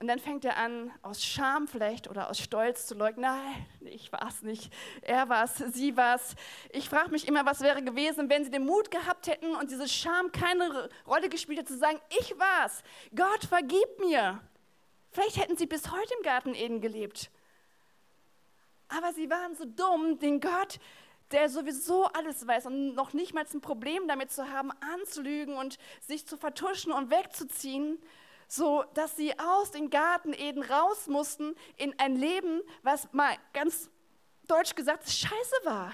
Und 0.00 0.08
dann 0.08 0.18
fängt 0.18 0.46
er 0.46 0.56
an, 0.56 0.90
aus 1.02 1.22
Scham 1.22 1.68
vielleicht 1.68 2.08
oder 2.08 2.30
aus 2.30 2.38
Stolz 2.38 2.86
zu 2.86 2.94
leugnen, 2.94 3.20
nein, 3.20 3.66
ich 3.82 4.10
war 4.10 4.26
es 4.26 4.40
nicht, 4.40 4.72
er 5.02 5.28
war 5.28 5.44
es, 5.44 5.56
sie 5.74 5.94
war 5.94 6.16
es. 6.16 6.36
Ich 6.70 6.88
frage 6.88 7.10
mich 7.10 7.28
immer, 7.28 7.44
was 7.44 7.60
wäre 7.60 7.82
gewesen, 7.82 8.30
wenn 8.30 8.42
sie 8.42 8.50
den 8.50 8.64
Mut 8.64 8.90
gehabt 8.90 9.26
hätten 9.26 9.54
und 9.54 9.70
diese 9.70 9.86
Scham 9.86 10.32
keine 10.32 10.88
Rolle 11.06 11.28
gespielt 11.28 11.58
hätte, 11.58 11.74
zu 11.74 11.78
sagen, 11.78 12.00
ich 12.18 12.38
war 12.38 12.64
es, 12.64 12.82
Gott 13.14 13.44
vergib 13.44 13.98
mir. 13.98 14.40
Vielleicht 15.10 15.36
hätten 15.36 15.58
sie 15.58 15.66
bis 15.66 15.90
heute 15.90 16.14
im 16.16 16.22
Garten 16.22 16.54
Eden 16.54 16.80
gelebt. 16.80 17.30
Aber 18.88 19.12
sie 19.12 19.28
waren 19.28 19.54
so 19.54 19.66
dumm, 19.66 20.18
den 20.18 20.40
Gott, 20.40 20.80
der 21.30 21.50
sowieso 21.50 22.06
alles 22.06 22.46
weiß 22.46 22.64
und 22.66 22.94
noch 22.94 23.12
nicht 23.12 23.34
mal 23.34 23.44
ein 23.52 23.60
Problem 23.60 24.08
damit 24.08 24.32
zu 24.32 24.50
haben, 24.50 24.70
anzulügen 24.94 25.56
und 25.56 25.78
sich 26.00 26.26
zu 26.26 26.38
vertuschen 26.38 26.90
und 26.90 27.10
wegzuziehen, 27.10 27.98
so 28.50 28.84
dass 28.94 29.14
sie 29.14 29.38
aus 29.38 29.70
dem 29.70 29.90
Garten 29.90 30.32
Eden 30.32 30.64
raus 30.64 31.06
mussten 31.06 31.54
in 31.76 31.96
ein 32.00 32.16
Leben, 32.16 32.62
was 32.82 33.12
mal 33.12 33.36
ganz 33.52 33.88
deutsch 34.48 34.74
gesagt 34.74 35.08
scheiße 35.08 35.54
war. 35.62 35.92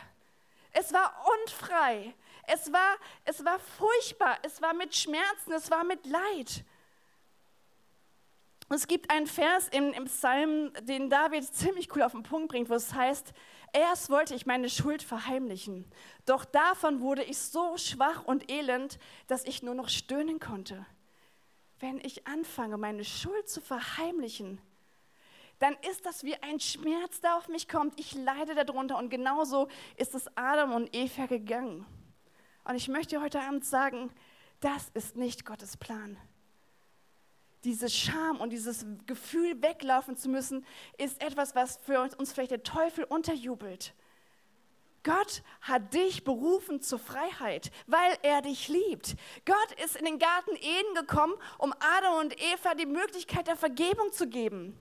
Es 0.72 0.90
war 0.92 1.12
unfrei. 1.42 2.14
Es 2.46 2.72
war, 2.72 2.96
es 3.26 3.44
war 3.44 3.58
furchtbar. 3.58 4.38
Es 4.42 4.62
war 4.62 4.72
mit 4.72 4.96
Schmerzen. 4.96 5.52
Es 5.52 5.70
war 5.70 5.84
mit 5.84 6.06
Leid. 6.06 6.64
Es 8.70 8.86
gibt 8.86 9.10
einen 9.10 9.26
Vers 9.26 9.68
im, 9.68 9.92
im 9.92 10.06
Psalm, 10.06 10.72
den 10.80 11.10
David 11.10 11.44
ziemlich 11.44 11.94
cool 11.94 12.02
auf 12.02 12.12
den 12.12 12.22
Punkt 12.22 12.48
bringt, 12.48 12.70
wo 12.70 12.74
es 12.74 12.94
heißt, 12.94 13.34
erst 13.74 14.08
wollte 14.08 14.34
ich 14.34 14.46
meine 14.46 14.70
Schuld 14.70 15.02
verheimlichen, 15.02 15.84
doch 16.24 16.44
davon 16.44 17.00
wurde 17.00 17.22
ich 17.22 17.38
so 17.38 17.76
schwach 17.76 18.24
und 18.24 18.50
elend, 18.50 18.98
dass 19.28 19.44
ich 19.44 19.62
nur 19.62 19.74
noch 19.74 19.88
stöhnen 19.88 20.40
konnte 20.40 20.84
wenn 21.80 22.00
ich 22.00 22.26
anfange, 22.26 22.76
meine 22.76 23.04
Schuld 23.04 23.48
zu 23.48 23.60
verheimlichen, 23.60 24.60
dann 25.58 25.74
ist 25.90 26.04
das 26.04 26.24
wie 26.24 26.34
ein 26.42 26.60
Schmerz, 26.60 27.20
der 27.20 27.36
auf 27.36 27.48
mich 27.48 27.68
kommt. 27.68 27.98
Ich 27.98 28.14
leide 28.14 28.54
darunter 28.54 28.98
und 28.98 29.08
genauso 29.08 29.68
ist 29.96 30.14
es 30.14 30.28
Adam 30.36 30.72
und 30.74 30.94
Eva 30.94 31.26
gegangen. 31.26 31.86
Und 32.64 32.74
ich 32.74 32.88
möchte 32.88 33.20
heute 33.20 33.40
Abend 33.40 33.64
sagen, 33.64 34.10
das 34.60 34.90
ist 34.94 35.16
nicht 35.16 35.44
Gottes 35.44 35.76
Plan. 35.76 36.18
Diese 37.64 37.88
Scham 37.88 38.40
und 38.40 38.50
dieses 38.50 38.86
Gefühl, 39.06 39.60
weglaufen 39.62 40.16
zu 40.16 40.28
müssen, 40.28 40.64
ist 40.98 41.22
etwas, 41.22 41.54
was 41.54 41.78
für 41.78 42.00
uns 42.00 42.32
vielleicht 42.32 42.50
der 42.50 42.62
Teufel 42.62 43.04
unterjubelt. 43.04 43.94
Gott 45.06 45.42
hat 45.60 45.94
dich 45.94 46.24
berufen 46.24 46.82
zur 46.82 46.98
Freiheit, 46.98 47.70
weil 47.86 48.18
er 48.22 48.42
dich 48.42 48.66
liebt. 48.66 49.14
Gott 49.44 49.84
ist 49.84 49.94
in 49.94 50.04
den 50.04 50.18
Garten 50.18 50.56
Eden 50.56 50.94
gekommen, 50.96 51.34
um 51.58 51.72
Adam 51.78 52.18
und 52.18 52.34
Eva 52.42 52.74
die 52.74 52.86
Möglichkeit 52.86 53.46
der 53.46 53.54
Vergebung 53.54 54.10
zu 54.10 54.26
geben. 54.26 54.76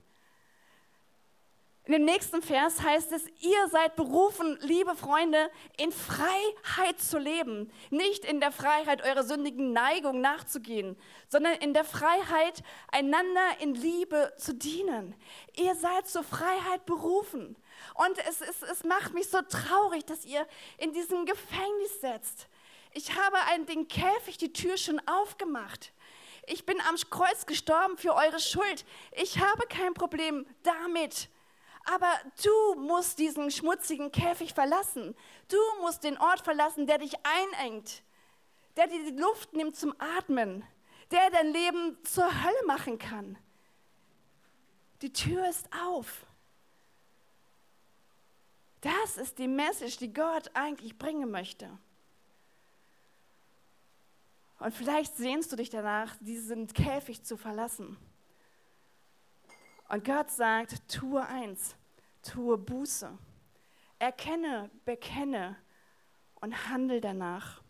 In 1.86 1.94
dem 1.94 2.06
nächsten 2.06 2.42
Vers 2.42 2.82
heißt 2.82 3.12
es, 3.12 3.28
ihr 3.42 3.68
seid 3.70 3.96
berufen, 3.96 4.58
liebe 4.62 4.96
Freunde, 4.96 5.52
in 5.78 5.92
Freiheit 5.92 7.00
zu 7.00 7.20
leben. 7.20 7.72
Nicht 7.92 8.26
in 8.26 8.40
der 8.40 8.52
Freiheit 8.52 9.04
eurer 9.04 9.22
sündigen 9.22 9.74
Neigung 9.74 10.22
nachzugehen, 10.22 10.98
sondern 11.30 11.54
in 11.58 11.76
der 11.76 11.86
Freiheit, 11.86 12.64
einander 12.92 13.60
in 13.60 13.76
Liebe 13.76 14.34
zu 14.40 14.56
dienen. 14.56 15.14
Ihr 15.56 15.76
seid 15.76 16.08
zur 16.08 16.24
Freiheit 16.24 16.88
berufen. 16.88 17.56
Und 17.94 18.18
es, 18.28 18.42
es, 18.42 18.62
es 18.62 18.84
macht 18.84 19.14
mich 19.14 19.30
so 19.30 19.42
traurig, 19.42 20.06
dass 20.06 20.26
ihr 20.26 20.48
in 20.78 20.94
diesem 20.94 21.26
Gefängnis 21.26 22.02
setzt. 22.02 22.48
Ich 22.94 23.16
habe 23.16 23.38
einen, 23.52 23.66
den 23.66 23.88
Käfig, 23.88 24.38
die 24.38 24.54
Tür 24.54 24.78
schon 24.78 25.02
aufgemacht. 25.08 25.92
Ich 26.48 26.66
bin 26.66 26.80
am 26.82 26.96
Kreuz 27.10 27.46
gestorben 27.46 27.98
für 27.98 28.14
eure 28.14 28.40
Schuld. 28.40 28.86
Ich 29.12 29.40
habe 29.40 29.66
kein 29.68 29.94
Problem 29.94 30.46
damit. 30.64 31.30
Aber 31.86 32.12
du 32.44 32.76
musst 32.80 33.20
diesen 33.20 33.52
schmutzigen 33.52 34.12
Käfig 34.12 34.54
verlassen. 34.54 35.16
Du 35.50 35.58
musst 35.82 36.04
den 36.04 36.18
Ort 36.18 36.42
verlassen, 36.42 36.88
der 36.88 36.98
dich 36.98 37.14
einengt, 37.24 38.02
der 38.76 38.88
dir 38.88 39.04
die 39.04 39.18
Luft 39.18 39.54
nimmt 39.54 39.76
zum 39.76 39.94
Atmen, 40.00 40.64
der 41.12 41.30
dein 41.30 41.52
Leben 41.52 41.98
zur 42.04 42.26
Hölle 42.44 42.66
machen 42.66 42.98
kann. 42.98 43.38
Die 45.02 45.14
Tür 45.14 45.48
ist 45.48 45.68
auf. 45.88 46.26
Das 48.86 49.18
ist 49.18 49.40
die 49.40 49.48
Message, 49.48 49.98
die 49.98 50.14
Gott 50.14 50.52
eigentlich 50.54 50.96
bringen 51.00 51.32
möchte. 51.32 51.68
Und 54.60 54.76
vielleicht 54.76 55.18
sehnst 55.18 55.52
du 55.52 55.56
dich 55.56 55.72
danach, 55.72 56.16
diesen 56.20 56.68
Käfig 56.68 57.24
zu 57.24 57.36
verlassen. 57.36 57.98
Und 59.90 60.06
Gott 60.06 60.30
sagt, 60.30 60.88
tue 60.88 61.26
eins, 61.26 61.76
tue 62.22 62.60
Buße. 62.60 63.18
Erkenne, 63.98 64.70
bekenne 64.86 65.56
und 66.36 66.70
handel 66.70 67.02
danach. 67.02 67.64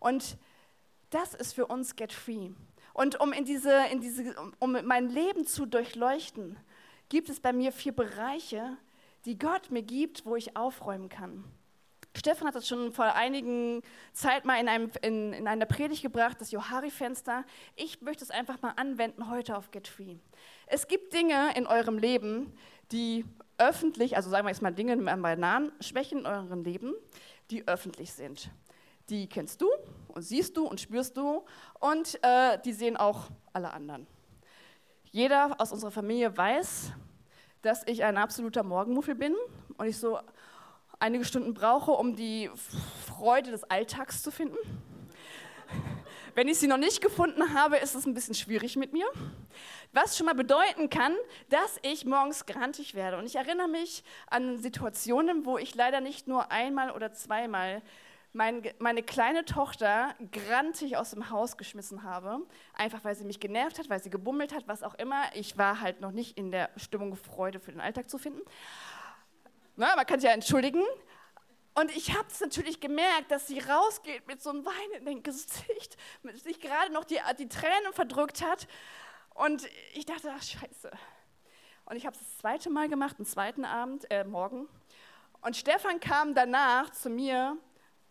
Und 0.00 0.38
das 1.10 1.34
ist 1.34 1.52
für 1.52 1.66
uns 1.66 1.94
Get 1.94 2.14
Free. 2.14 2.52
Und 2.94 3.20
um, 3.20 3.34
in 3.34 3.44
diese, 3.44 3.84
in 3.88 4.00
diese, 4.00 4.34
um 4.60 4.72
mein 4.86 5.10
Leben 5.10 5.46
zu 5.46 5.66
durchleuchten, 5.66 6.56
gibt 7.10 7.28
es 7.28 7.38
bei 7.38 7.52
mir 7.52 7.70
vier 7.70 7.92
Bereiche, 7.92 8.78
die 9.24 9.38
Gott 9.38 9.70
mir 9.70 9.82
gibt, 9.82 10.26
wo 10.26 10.36
ich 10.36 10.56
aufräumen 10.56 11.08
kann. 11.08 11.44
Stefan 12.16 12.46
hat 12.46 12.54
das 12.54 12.68
schon 12.68 12.92
vor 12.92 13.06
einigen 13.06 13.82
Zeit 14.12 14.44
mal 14.44 14.60
in, 14.60 14.68
einem, 14.68 14.90
in, 15.02 15.32
in 15.32 15.48
einer 15.48 15.66
Predigt 15.66 16.02
gebracht, 16.02 16.40
das 16.40 16.52
Johari-Fenster. 16.52 17.44
Ich 17.74 18.02
möchte 18.02 18.22
es 18.22 18.30
einfach 18.30 18.62
mal 18.62 18.72
anwenden 18.76 19.28
heute 19.30 19.56
auf 19.56 19.72
Get 19.72 19.88
Free. 19.88 20.16
Es 20.66 20.86
gibt 20.86 21.12
Dinge 21.12 21.56
in 21.56 21.66
eurem 21.66 21.98
Leben, 21.98 22.52
die 22.92 23.24
öffentlich, 23.58 24.16
also 24.16 24.30
sagen 24.30 24.46
wir 24.46 24.50
jetzt 24.50 24.62
mal 24.62 24.72
Dinge 24.72 24.94
mit 24.96 25.06
Bananen, 25.06 25.72
Schwächen 25.80 26.20
in 26.20 26.26
eurem 26.26 26.62
Leben, 26.62 26.94
die 27.50 27.66
öffentlich 27.66 28.12
sind. 28.12 28.50
Die 29.10 29.28
kennst 29.28 29.60
du 29.60 29.68
und 30.08 30.22
siehst 30.22 30.56
du 30.56 30.66
und 30.66 30.80
spürst 30.80 31.16
du 31.16 31.44
und 31.80 32.18
äh, 32.22 32.58
die 32.64 32.72
sehen 32.72 32.96
auch 32.96 33.28
alle 33.52 33.72
anderen. 33.72 34.06
Jeder 35.10 35.60
aus 35.60 35.72
unserer 35.72 35.90
Familie 35.90 36.36
weiß, 36.36 36.92
dass 37.64 37.86
ich 37.86 38.04
ein 38.04 38.18
absoluter 38.18 38.62
Morgenmuffel 38.62 39.14
bin 39.14 39.34
und 39.78 39.86
ich 39.86 39.98
so 39.98 40.18
einige 40.98 41.24
Stunden 41.24 41.54
brauche, 41.54 41.92
um 41.92 42.14
die 42.14 42.50
Freude 43.06 43.50
des 43.50 43.64
Alltags 43.64 44.22
zu 44.22 44.30
finden. 44.30 44.56
Wenn 46.34 46.48
ich 46.48 46.58
sie 46.58 46.66
noch 46.66 46.78
nicht 46.78 47.00
gefunden 47.00 47.54
habe, 47.54 47.76
ist 47.76 47.94
es 47.94 48.06
ein 48.06 48.14
bisschen 48.14 48.34
schwierig 48.34 48.76
mit 48.76 48.92
mir. 48.92 49.06
Was 49.92 50.16
schon 50.16 50.26
mal 50.26 50.34
bedeuten 50.34 50.90
kann, 50.90 51.14
dass 51.48 51.78
ich 51.82 52.04
morgens 52.04 52.44
grantig 52.44 52.94
werde. 52.94 53.18
Und 53.18 53.26
ich 53.26 53.36
erinnere 53.36 53.68
mich 53.68 54.02
an 54.26 54.58
Situationen, 54.58 55.46
wo 55.46 55.58
ich 55.58 55.74
leider 55.74 56.00
nicht 56.00 56.26
nur 56.26 56.50
einmal 56.50 56.90
oder 56.90 57.12
zweimal 57.12 57.82
mein, 58.34 58.62
meine 58.78 59.02
kleine 59.02 59.44
Tochter 59.44 60.14
grantig 60.32 60.96
aus 60.96 61.10
dem 61.10 61.30
Haus 61.30 61.56
geschmissen 61.56 62.02
habe, 62.02 62.40
einfach 62.74 63.04
weil 63.04 63.14
sie 63.14 63.24
mich 63.24 63.40
genervt 63.40 63.78
hat, 63.78 63.88
weil 63.88 64.02
sie 64.02 64.10
gebummelt 64.10 64.54
hat, 64.54 64.66
was 64.66 64.82
auch 64.82 64.94
immer. 64.94 65.22
Ich 65.34 65.56
war 65.56 65.80
halt 65.80 66.00
noch 66.00 66.10
nicht 66.10 66.36
in 66.36 66.50
der 66.50 66.70
Stimmung 66.76 67.14
Freude 67.14 67.60
für 67.60 67.70
den 67.70 67.80
Alltag 67.80 68.10
zu 68.10 68.18
finden. 68.18 68.40
Na, 69.76 69.94
man 69.96 70.04
kann 70.04 70.20
sich 70.20 70.28
ja 70.28 70.34
entschuldigen. 70.34 70.82
Und 71.74 71.96
ich 71.96 72.16
habe 72.16 72.28
es 72.28 72.40
natürlich 72.40 72.80
gemerkt, 72.80 73.30
dass 73.30 73.46
sie 73.46 73.58
rausgeht 73.58 74.26
mit 74.26 74.42
so 74.42 74.50
einem 74.50 74.64
weinenden 74.64 75.22
Gesicht, 75.22 75.96
sich 76.34 76.60
gerade 76.60 76.92
noch 76.92 77.04
die, 77.04 77.18
die 77.38 77.48
Tränen 77.48 77.92
verdrückt 77.92 78.42
hat. 78.42 78.68
Und 79.34 79.66
ich 79.92 80.06
dachte, 80.06 80.32
ach 80.36 80.42
scheiße. 80.42 80.90
Und 81.86 81.96
ich 81.96 82.06
habe 82.06 82.16
es 82.16 82.22
das 82.22 82.38
zweite 82.38 82.70
Mal 82.70 82.88
gemacht, 82.88 83.16
einen 83.18 83.26
zweiten 83.26 83.64
Abend, 83.64 84.10
äh, 84.10 84.24
Morgen. 84.24 84.68
Und 85.40 85.56
Stefan 85.56 86.00
kam 86.00 86.34
danach 86.34 86.90
zu 86.90 87.10
mir 87.10 87.58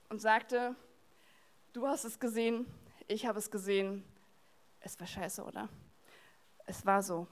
und 0.09 0.21
sagte, 0.21 0.75
du 1.73 1.87
hast 1.87 2.05
es 2.05 2.19
gesehen, 2.19 2.65
ich 3.07 3.25
habe 3.25 3.39
es 3.39 3.51
gesehen. 3.51 4.03
Es 4.79 4.99
war 4.99 5.07
scheiße, 5.07 5.43
oder? 5.43 5.69
Es 6.65 6.85
war 6.85 7.01
so. 7.01 7.27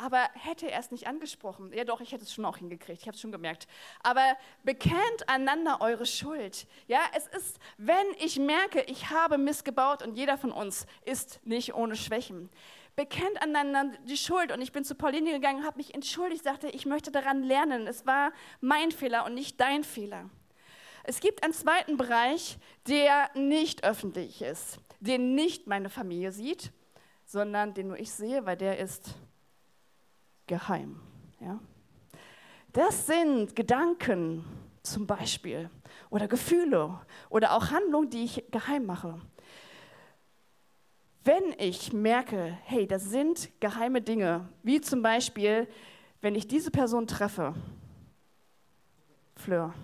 Aber 0.00 0.30
hätte 0.34 0.70
er 0.70 0.78
es 0.78 0.92
nicht 0.92 1.08
angesprochen, 1.08 1.72
ja 1.72 1.84
doch, 1.84 2.00
ich 2.00 2.12
hätte 2.12 2.22
es 2.22 2.32
schon 2.32 2.44
auch 2.44 2.56
hingekriegt, 2.56 3.00
ich 3.00 3.08
habe 3.08 3.16
es 3.16 3.20
schon 3.20 3.32
gemerkt. 3.32 3.66
Aber 4.00 4.36
bekennt 4.62 5.28
einander 5.28 5.80
eure 5.80 6.06
Schuld. 6.06 6.68
Ja, 6.86 7.00
es 7.16 7.26
ist, 7.26 7.58
wenn 7.78 8.06
ich 8.20 8.38
merke, 8.38 8.80
ich 8.82 9.10
habe 9.10 9.38
missgebaut 9.38 10.04
und 10.04 10.14
jeder 10.14 10.38
von 10.38 10.52
uns 10.52 10.86
ist 11.04 11.44
nicht 11.44 11.74
ohne 11.74 11.96
Schwächen. 11.96 12.48
Bekennt 12.94 13.42
einander 13.42 13.92
die 14.04 14.16
Schuld 14.16 14.52
und 14.52 14.60
ich 14.60 14.70
bin 14.70 14.84
zu 14.84 14.94
Pauline 14.94 15.32
gegangen, 15.32 15.66
habe 15.66 15.78
mich 15.78 15.94
entschuldigt, 15.94 16.44
sagte, 16.44 16.68
ich 16.68 16.86
möchte 16.86 17.10
daran 17.10 17.42
lernen. 17.42 17.88
Es 17.88 18.06
war 18.06 18.32
mein 18.60 18.92
Fehler 18.92 19.24
und 19.24 19.34
nicht 19.34 19.60
dein 19.60 19.82
Fehler. 19.82 20.30
Es 21.04 21.20
gibt 21.20 21.42
einen 21.42 21.52
zweiten 21.52 21.96
Bereich, 21.96 22.58
der 22.86 23.30
nicht 23.34 23.84
öffentlich 23.84 24.42
ist, 24.42 24.78
den 25.00 25.34
nicht 25.34 25.66
meine 25.66 25.88
Familie 25.88 26.32
sieht, 26.32 26.72
sondern 27.24 27.74
den 27.74 27.88
nur 27.88 27.98
ich 27.98 28.10
sehe, 28.10 28.44
weil 28.46 28.56
der 28.56 28.78
ist 28.78 29.14
geheim. 30.46 31.00
Ja? 31.40 31.60
Das 32.72 33.06
sind 33.06 33.54
Gedanken 33.54 34.44
zum 34.82 35.06
Beispiel 35.06 35.70
oder 36.10 36.28
Gefühle 36.28 37.00
oder 37.28 37.52
auch 37.52 37.70
Handlungen, 37.70 38.10
die 38.10 38.24
ich 38.24 38.44
geheim 38.50 38.86
mache. 38.86 39.20
Wenn 41.24 41.54
ich 41.58 41.92
merke, 41.92 42.56
hey, 42.64 42.86
das 42.86 43.04
sind 43.04 43.50
geheime 43.60 44.00
Dinge, 44.00 44.48
wie 44.62 44.80
zum 44.80 45.02
Beispiel, 45.02 45.68
wenn 46.22 46.34
ich 46.34 46.48
diese 46.48 46.70
Person 46.70 47.06
treffe, 47.06 47.54
Fleur, 49.36 49.74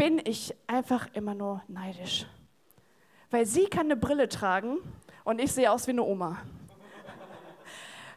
bin 0.00 0.18
ich 0.24 0.54
einfach 0.66 1.08
immer 1.12 1.34
nur 1.34 1.62
neidisch. 1.68 2.24
Weil 3.30 3.44
sie 3.44 3.66
kann 3.66 3.84
eine 3.84 3.98
Brille 3.98 4.30
tragen 4.30 4.78
und 5.24 5.38
ich 5.38 5.52
sehe 5.52 5.70
aus 5.70 5.86
wie 5.86 5.90
eine 5.90 6.02
Oma. 6.02 6.40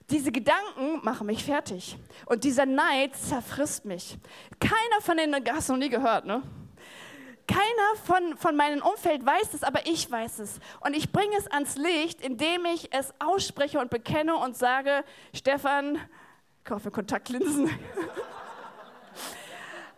Diese 0.10 0.32
Gedanken 0.32 1.04
machen 1.04 1.28
mich 1.28 1.44
fertig. 1.44 1.98
Und 2.26 2.46
dieser 2.46 2.66
Neid 2.66 3.18
zerfrisst 3.18 3.84
mich. 3.84 4.18
Keiner 4.62 5.02
von 5.02 5.18
denen, 5.18 5.44
hast 5.52 5.68
du 5.68 5.74
noch 5.74 5.80
nie 5.80 5.90
gehört, 5.90 6.24
ne? 6.26 6.42
Keiner 7.48 7.98
von, 8.06 8.38
von 8.38 8.56
meinem 8.56 8.82
Umfeld 8.82 9.26
weiß 9.26 9.54
es, 9.54 9.64
aber 9.64 9.86
ich 9.86 10.10
weiß 10.10 10.40
es. 10.40 10.62
Und 10.80 10.96
ich 10.96 11.12
bringe 11.12 11.36
es 11.36 11.48
ans 11.48 11.76
Licht, 11.76 12.22
indem 12.22 12.64
ich 12.64 12.94
es 12.94 13.14
ausspreche 13.20 13.80
und 13.80 13.90
bekenne 13.90 14.38
und 14.38 14.56
sage, 14.56 15.04
Stefan, 15.34 16.00
kaufe 16.64 16.92
Kontaktlinsen. 16.92 17.70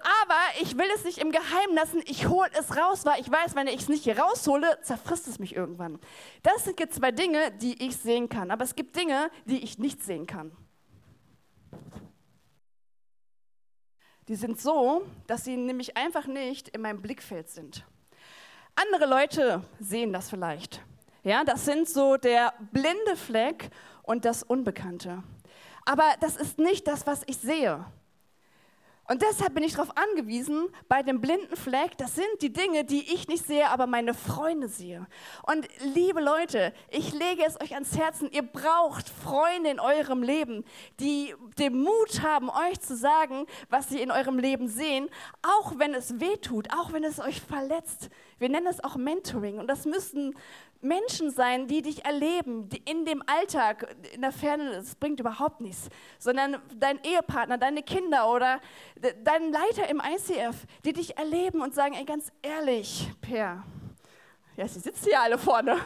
Aber 0.06 0.62
ich 0.62 0.78
will 0.78 0.88
es 0.96 1.04
nicht 1.04 1.18
im 1.18 1.32
Geheimen 1.32 1.76
lassen, 1.76 2.02
ich 2.06 2.28
hole 2.28 2.50
es 2.58 2.78
raus, 2.78 3.06
weil 3.06 3.20
ich 3.20 3.32
weiß, 3.32 3.56
wenn 3.56 3.68
ich 3.68 3.82
es 3.82 3.90
nicht 3.90 4.04
hier 4.04 4.20
raushole, 4.20 4.80
zerfrisst 4.82 5.28
es 5.28 5.40
mich 5.40 5.56
irgendwann. 5.56 6.00
Das 6.44 6.64
sind 6.64 6.80
jetzt 6.80 6.96
zwei 6.96 7.12
Dinge, 7.12 7.52
die 7.52 7.84
ich 7.84 7.98
sehen 7.98 8.30
kann, 8.30 8.52
aber 8.52 8.64
es 8.64 8.76
gibt 8.76 8.96
Dinge, 8.96 9.32
die 9.46 9.64
ich 9.64 9.80
nicht 9.80 10.04
sehen 10.04 10.28
kann. 10.28 10.52
Die 14.28 14.36
sind 14.36 14.60
so, 14.60 15.06
dass 15.28 15.44
sie 15.44 15.58
nämlich 15.58 15.98
einfach 15.98 16.28
nicht 16.28 16.70
in 16.70 16.82
meinem 16.82 17.02
Blickfeld 17.02 17.50
sind. 17.50 17.86
Andere 18.76 19.10
Leute 19.10 19.64
sehen 19.80 20.14
das 20.14 20.30
vielleicht. 20.30 20.82
Ja, 21.24 21.44
das 21.44 21.66
sind 21.66 21.90
so 21.90 22.18
der 22.18 22.54
blinde 22.72 23.16
Fleck 23.16 23.70
und 24.04 24.26
das 24.26 24.44
Unbekannte. 24.44 25.24
Aber 25.86 26.04
das 26.20 26.36
ist 26.36 26.60
nicht 26.60 26.88
das, 26.88 27.08
was 27.08 27.24
ich 27.26 27.38
sehe. 27.38 27.86
Und 29.08 29.22
deshalb 29.22 29.54
bin 29.54 29.64
ich 29.64 29.74
darauf 29.74 29.96
angewiesen, 29.96 30.68
bei 30.88 31.04
dem 31.04 31.22
blinden 31.22 31.56
Fleck, 31.56 31.96
das 31.98 32.16
sind 32.16 32.26
die 32.42 32.52
Dinge, 32.52 32.86
die 32.86 33.14
ich 33.14 33.28
nicht 33.28 33.46
sehe, 33.46 33.70
aber 33.70 33.86
meine 33.86 34.16
Freunde 34.16 34.68
sehe. 34.68 35.06
Und 35.44 35.68
liebe 35.94 36.20
Leute, 36.20 36.74
ich 36.90 37.14
lege 37.14 37.44
es 37.46 37.62
euch 37.62 37.76
ans 37.76 37.96
Herzen, 37.96 38.32
ihr 38.32 38.42
braucht 38.42 39.08
Freunde 39.10 39.70
in 39.70 39.80
eurem 39.80 40.24
Leben, 40.24 40.66
die 41.00 41.36
den 41.60 41.84
Mut 41.84 42.24
haben, 42.24 42.50
euch 42.50 42.80
zu 42.80 42.96
sagen, 42.96 43.46
was 43.70 43.90
sie 43.90 44.02
in 44.02 44.10
eurem 44.10 44.40
Leben 44.40 44.68
sehen, 44.68 45.08
auch 45.44 45.78
wenn 45.78 45.94
es 45.94 46.20
weh 46.20 46.38
tut, 46.38 46.70
auch 46.74 46.92
wenn 46.92 47.04
es 47.04 47.20
euch 47.20 47.42
verletzt. 47.42 48.10
Wir 48.40 48.50
nennen 48.50 48.68
es 48.68 48.84
auch 48.84 48.96
Mentoring 48.96 49.60
und 49.60 49.68
das 49.68 49.86
müssen 49.86 50.36
Menschen 50.88 51.32
sein, 51.32 51.68
die 51.68 51.82
dich 51.82 52.06
erleben, 52.06 52.70
die 52.70 52.82
in 52.90 53.06
dem 53.06 53.24
Alltag, 53.26 53.96
in 54.14 54.22
der 54.22 54.32
Ferne, 54.32 54.72
das 54.72 54.96
bringt 54.96 55.20
überhaupt 55.20 55.62
nichts, 55.62 55.90
sondern 56.20 56.62
dein 56.76 57.04
Ehepartner, 57.04 57.58
deine 57.58 57.84
Kinder 57.84 58.32
oder 58.32 58.62
dein 59.24 59.52
Leiter 59.52 59.90
im 59.90 60.02
ICF, 60.02 60.66
die 60.86 60.94
dich 60.94 61.18
erleben 61.18 61.62
und 61.62 61.74
sagen, 61.74 61.96
ey, 61.96 62.06
ganz 62.06 62.32
ehrlich, 62.42 63.12
Per, 63.22 63.64
ja, 64.56 64.68
sie 64.68 64.80
sitzen 64.80 65.10
ja 65.10 65.22
alle 65.22 65.38
vorne. 65.38 65.78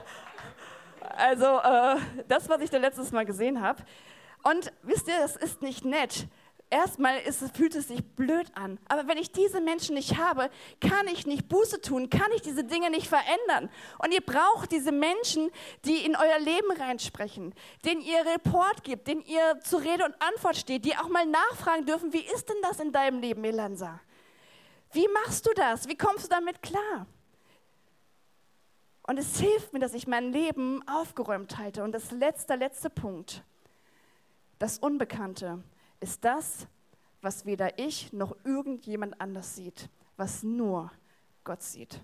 also, 1.00 1.44
äh, 1.44 1.96
das, 2.26 2.48
was 2.48 2.60
ich 2.60 2.70
da 2.70 2.78
letztes 2.78 3.12
Mal 3.12 3.24
gesehen 3.24 3.60
habe. 3.60 3.82
Und 4.42 4.72
wisst 4.82 5.08
ihr, 5.08 5.18
das 5.18 5.36
ist 5.36 5.62
nicht 5.62 5.84
nett 5.84 6.26
erstmal 6.74 7.20
ist, 7.20 7.56
fühlt 7.56 7.76
es 7.76 7.88
sich 7.88 8.04
blöd 8.04 8.50
an. 8.54 8.78
Aber 8.88 9.06
wenn 9.06 9.16
ich 9.16 9.30
diese 9.30 9.60
Menschen 9.60 9.94
nicht 9.94 10.18
habe, 10.18 10.50
kann 10.80 11.06
ich 11.06 11.24
nicht 11.24 11.48
Buße 11.48 11.80
tun, 11.80 12.10
kann 12.10 12.32
ich 12.34 12.42
diese 12.42 12.64
Dinge 12.64 12.90
nicht 12.90 13.06
verändern. 13.06 13.70
Und 13.98 14.12
ihr 14.12 14.20
braucht 14.20 14.72
diese 14.72 14.90
Menschen, 14.90 15.50
die 15.84 16.04
in 16.04 16.16
euer 16.16 16.38
Leben 16.40 16.72
reinsprechen, 16.72 17.54
denen 17.84 18.00
ihr 18.00 18.26
Report 18.26 18.82
gibt, 18.82 19.06
denen 19.06 19.22
ihr 19.22 19.60
zur 19.62 19.82
Rede 19.82 20.04
und 20.04 20.14
Antwort 20.20 20.56
steht, 20.56 20.84
die 20.84 20.96
auch 20.96 21.08
mal 21.08 21.26
nachfragen 21.26 21.86
dürfen, 21.86 22.12
wie 22.12 22.24
ist 22.24 22.48
denn 22.48 22.60
das 22.62 22.80
in 22.80 22.90
deinem 22.90 23.20
Leben, 23.20 23.44
Elansa? 23.44 24.00
Wie 24.92 25.06
machst 25.08 25.46
du 25.46 25.50
das? 25.54 25.88
Wie 25.88 25.96
kommst 25.96 26.24
du 26.24 26.28
damit 26.28 26.60
klar? 26.60 27.06
Und 29.06 29.18
es 29.18 29.38
hilft 29.38 29.72
mir, 29.72 29.78
dass 29.78 29.94
ich 29.94 30.06
mein 30.08 30.32
Leben 30.32 30.82
aufgeräumt 30.88 31.56
halte. 31.58 31.84
Und 31.84 31.92
das 31.92 32.10
letzte, 32.10 32.56
letzte 32.56 32.90
Punkt, 32.90 33.44
das 34.58 34.78
Unbekannte 34.78 35.62
ist 36.04 36.22
das, 36.22 36.68
was 37.22 37.46
weder 37.46 37.78
ich 37.78 38.12
noch 38.12 38.36
irgendjemand 38.44 39.18
anders 39.22 39.56
sieht, 39.56 39.88
was 40.18 40.42
nur 40.42 40.92
Gott 41.44 41.62
sieht. 41.62 41.98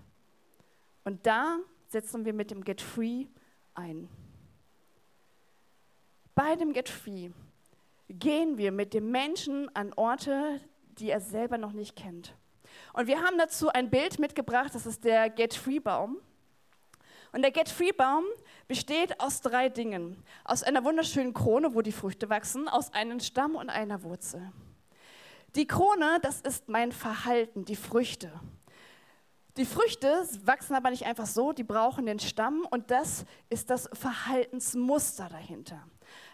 Und 1.03 1.27
da 1.27 1.59
setzen 1.87 2.25
wir 2.25 2.33
mit 2.33 2.49
dem 2.49 2.63
Get 2.63 2.81
Free 2.81 3.27
ein. 3.75 4.09
Bei 6.33 6.55
dem 6.55 6.73
Get 6.73 6.89
Free 6.89 7.29
gehen 8.09 8.57
wir 8.57 8.71
mit 8.71 8.95
dem 8.95 9.11
Menschen 9.11 9.69
an 9.75 9.93
Orte, 9.93 10.59
die 10.97 11.11
er 11.11 11.21
selber 11.21 11.59
noch 11.59 11.73
nicht 11.73 11.95
kennt. 11.95 12.35
Und 12.93 13.05
wir 13.05 13.21
haben 13.21 13.37
dazu 13.37 13.69
ein 13.69 13.91
Bild 13.91 14.17
mitgebracht, 14.17 14.73
das 14.73 14.87
ist 14.87 15.03
der 15.03 15.29
Get 15.29 15.53
Free 15.53 15.79
Baum. 15.79 16.17
Und 17.31 17.43
der 17.43 17.51
Get 17.51 17.69
Free 17.69 17.91
Baum 17.91 18.25
besteht 18.67 19.19
aus 19.19 19.41
drei 19.41 19.69
Dingen. 19.69 20.21
Aus 20.43 20.63
einer 20.63 20.83
wunderschönen 20.83 21.33
Krone, 21.33 21.73
wo 21.73 21.81
die 21.81 21.91
Früchte 21.91 22.29
wachsen, 22.29 22.67
aus 22.67 22.93
einem 22.93 23.19
Stamm 23.19 23.55
und 23.55 23.69
einer 23.69 24.03
Wurzel. 24.03 24.51
Die 25.55 25.67
Krone, 25.67 26.19
das 26.21 26.41
ist 26.41 26.69
mein 26.69 26.91
Verhalten, 26.91 27.65
die 27.65 27.75
Früchte. 27.75 28.31
Die 29.57 29.65
Früchte 29.65 30.25
wachsen 30.45 30.75
aber 30.75 30.91
nicht 30.91 31.05
einfach 31.05 31.25
so, 31.25 31.51
die 31.51 31.63
brauchen 31.63 32.05
den 32.05 32.19
Stamm 32.19 32.65
und 32.69 32.89
das 32.89 33.25
ist 33.49 33.69
das 33.69 33.89
Verhaltensmuster 33.91 35.27
dahinter. 35.29 35.85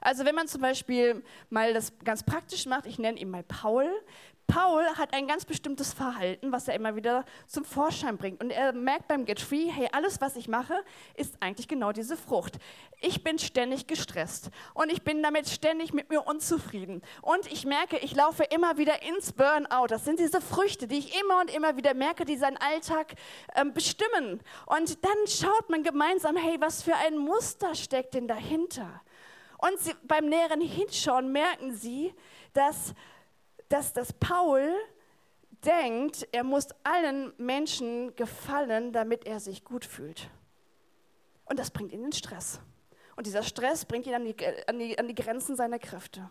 Also 0.01 0.23
wenn 0.23 0.35
man 0.35 0.47
zum 0.47 0.61
Beispiel 0.61 1.23
mal 1.49 1.73
das 1.73 1.97
ganz 2.03 2.21
praktisch 2.21 2.67
macht, 2.67 2.85
ich 2.85 2.99
nenne 2.99 3.19
ihn 3.19 3.29
mal 3.29 3.43
Paul. 3.43 3.89
Paul 4.47 4.85
hat 4.97 5.13
ein 5.13 5.27
ganz 5.27 5.43
bestimmtes 5.43 5.93
Verhalten, 5.93 6.53
was 6.53 6.69
er 6.69 6.75
immer 6.75 6.95
wieder 6.95 7.25
zum 7.47 7.65
Vorschein 7.65 8.17
bringt. 8.17 8.41
Und 8.41 8.49
er 8.49 8.71
merkt 8.71 9.09
beim 9.09 9.25
Get 9.25 9.41
Free, 9.41 9.69
hey, 9.69 9.89
alles, 9.91 10.21
was 10.21 10.37
ich 10.37 10.47
mache, 10.47 10.73
ist 11.15 11.35
eigentlich 11.41 11.67
genau 11.67 11.91
diese 11.91 12.15
Frucht. 12.15 12.57
Ich 13.01 13.23
bin 13.23 13.39
ständig 13.39 13.87
gestresst 13.87 14.49
und 14.73 14.91
ich 14.91 15.03
bin 15.03 15.21
damit 15.21 15.49
ständig 15.49 15.93
mit 15.93 16.09
mir 16.09 16.25
unzufrieden. 16.25 17.01
Und 17.21 17.51
ich 17.51 17.65
merke, 17.65 17.97
ich 17.97 18.15
laufe 18.15 18.45
immer 18.45 18.77
wieder 18.77 19.03
ins 19.03 19.33
Burnout. 19.33 19.87
Das 19.89 20.05
sind 20.05 20.19
diese 20.19 20.39
Früchte, 20.39 20.87
die 20.87 20.99
ich 20.99 21.19
immer 21.21 21.41
und 21.41 21.53
immer 21.53 21.75
wieder 21.75 21.93
merke, 21.93 22.23
die 22.23 22.37
seinen 22.37 22.57
Alltag 22.57 23.15
ähm, 23.55 23.73
bestimmen. 23.73 24.41
Und 24.65 25.03
dann 25.03 25.27
schaut 25.27 25.69
man 25.69 25.83
gemeinsam, 25.83 26.37
hey, 26.37 26.55
was 26.59 26.81
für 26.81 26.95
ein 26.95 27.17
Muster 27.17 27.75
steckt 27.75 28.13
denn 28.13 28.29
dahinter? 28.29 29.01
Und 29.57 29.77
sie, 29.79 29.93
beim 30.03 30.29
näheren 30.29 30.61
Hinschauen 30.61 31.31
merken 31.31 31.75
sie, 31.75 32.13
dass 32.53 32.93
dass 33.69 33.93
das 33.93 34.13
Paul 34.13 34.73
denkt, 35.65 36.27
er 36.31 36.43
muss 36.43 36.67
allen 36.83 37.33
Menschen 37.37 38.15
gefallen, 38.15 38.93
damit 38.93 39.25
er 39.25 39.39
sich 39.39 39.63
gut 39.63 39.85
fühlt. 39.85 40.29
Und 41.45 41.59
das 41.59 41.71
bringt 41.71 41.91
ihn 41.91 42.03
in 42.03 42.11
Stress. 42.11 42.59
Und 43.15 43.25
dieser 43.25 43.43
Stress 43.43 43.85
bringt 43.85 44.05
ihn 44.05 44.13
an 44.13 44.25
die, 44.25 44.35
an 44.67 44.79
die, 44.79 44.99
an 44.99 45.07
die 45.07 45.15
Grenzen 45.15 45.55
seiner 45.55 45.79
Kräfte. 45.79 46.29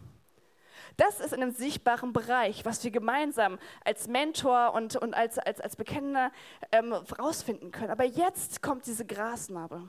Das 0.97 1.21
ist 1.21 1.33
in 1.33 1.43
einem 1.43 1.53
sichtbaren 1.53 2.13
Bereich, 2.13 2.65
was 2.65 2.83
wir 2.85 2.91
gemeinsam 2.91 3.59
als 3.85 4.09
Mentor 4.09 4.73
und, 4.73 4.97
und 4.97 5.15
als, 5.15 5.39
als, 5.39 5.61
als 5.61 5.77
Bekennender 5.77 6.31
ähm, 6.73 6.93
rausfinden 6.93 7.71
können. 7.73 7.91
Aber 7.91 8.05
jetzt 8.05 8.63
kommt 8.63 8.87
diese 8.87 9.05
Grasnarbe. 9.05 9.87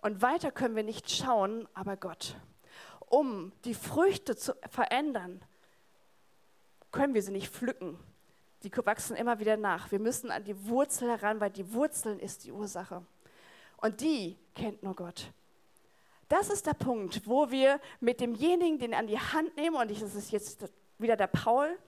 Und 0.00 0.22
weiter 0.22 0.50
können 0.50 0.76
wir 0.76 0.84
nicht 0.84 1.10
schauen, 1.10 1.68
aber 1.74 1.96
Gott. 1.96 2.36
Um 3.08 3.52
die 3.64 3.74
Früchte 3.74 4.36
zu 4.36 4.54
verändern, 4.70 5.42
können 6.90 7.14
wir 7.14 7.22
sie 7.22 7.32
nicht 7.32 7.52
pflücken. 7.52 7.98
Die 8.62 8.72
wachsen 8.76 9.16
immer 9.16 9.38
wieder 9.38 9.56
nach. 9.56 9.90
Wir 9.90 10.00
müssen 10.00 10.30
an 10.30 10.44
die 10.44 10.66
Wurzel 10.66 11.08
heran, 11.10 11.40
weil 11.40 11.50
die 11.50 11.72
Wurzeln 11.72 12.18
ist 12.18 12.44
die 12.44 12.52
Ursache. 12.52 13.04
Und 13.76 14.00
die 14.00 14.36
kennt 14.54 14.82
nur 14.82 14.96
Gott. 14.96 15.32
Das 16.28 16.50
ist 16.50 16.66
der 16.66 16.74
Punkt, 16.74 17.22
wo 17.26 17.50
wir 17.50 17.80
mit 18.00 18.20
demjenigen, 18.20 18.78
den 18.78 18.94
an 18.94 19.06
die 19.06 19.18
Hand 19.18 19.56
nehmen, 19.56 19.76
und 19.76 19.90
das 19.90 20.14
ist 20.14 20.30
jetzt 20.30 20.68
wieder 20.98 21.16
der 21.16 21.28
Paul, 21.28 21.78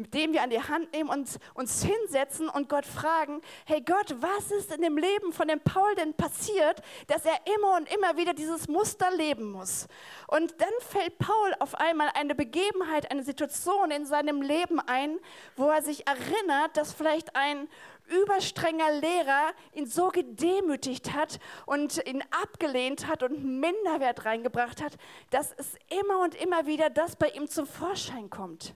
mit 0.00 0.14
dem 0.14 0.32
wir 0.32 0.42
an 0.42 0.50
die 0.50 0.62
Hand 0.62 0.92
nehmen 0.92 1.10
und 1.10 1.38
uns 1.54 1.82
hinsetzen 1.82 2.48
und 2.48 2.68
Gott 2.68 2.86
fragen, 2.86 3.40
hey 3.66 3.80
Gott, 3.80 4.14
was 4.20 4.50
ist 4.50 4.74
in 4.74 4.82
dem 4.82 4.96
Leben 4.96 5.32
von 5.32 5.48
dem 5.48 5.60
Paul 5.60 5.94
denn 5.94 6.14
passiert, 6.14 6.82
dass 7.06 7.24
er 7.24 7.38
immer 7.54 7.76
und 7.76 7.92
immer 7.92 8.16
wieder 8.16 8.34
dieses 8.34 8.68
Muster 8.68 9.10
leben 9.10 9.50
muss? 9.52 9.86
Und 10.26 10.60
dann 10.60 10.72
fällt 10.80 11.18
Paul 11.18 11.54
auf 11.58 11.74
einmal 11.74 12.10
eine 12.14 12.34
Begebenheit, 12.34 13.10
eine 13.10 13.22
Situation 13.22 13.90
in 13.90 14.06
seinem 14.06 14.42
Leben 14.42 14.80
ein, 14.80 15.18
wo 15.56 15.68
er 15.68 15.82
sich 15.82 16.06
erinnert, 16.06 16.76
dass 16.76 16.92
vielleicht 16.92 17.36
ein 17.36 17.68
überstrenger 18.10 18.92
Lehrer 19.00 19.52
ihn 19.72 19.86
so 19.86 20.08
gedemütigt 20.08 21.12
hat 21.12 21.38
und 21.66 22.04
ihn 22.06 22.22
abgelehnt 22.30 23.06
hat 23.06 23.22
und 23.22 23.44
Minderwert 23.44 24.24
reingebracht 24.24 24.82
hat, 24.82 24.96
dass 25.30 25.52
es 25.56 25.74
immer 25.88 26.20
und 26.22 26.34
immer 26.34 26.66
wieder 26.66 26.90
das 26.90 27.16
bei 27.16 27.28
ihm 27.28 27.48
zum 27.48 27.66
Vorschein 27.66 28.30
kommt. 28.30 28.74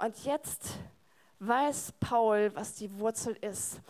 Und 0.00 0.24
jetzt 0.24 0.78
weiß 1.40 1.92
Paul, 2.00 2.50
was 2.54 2.74
die 2.74 2.98
Wurzel 2.98 3.36
ist. 3.42 3.82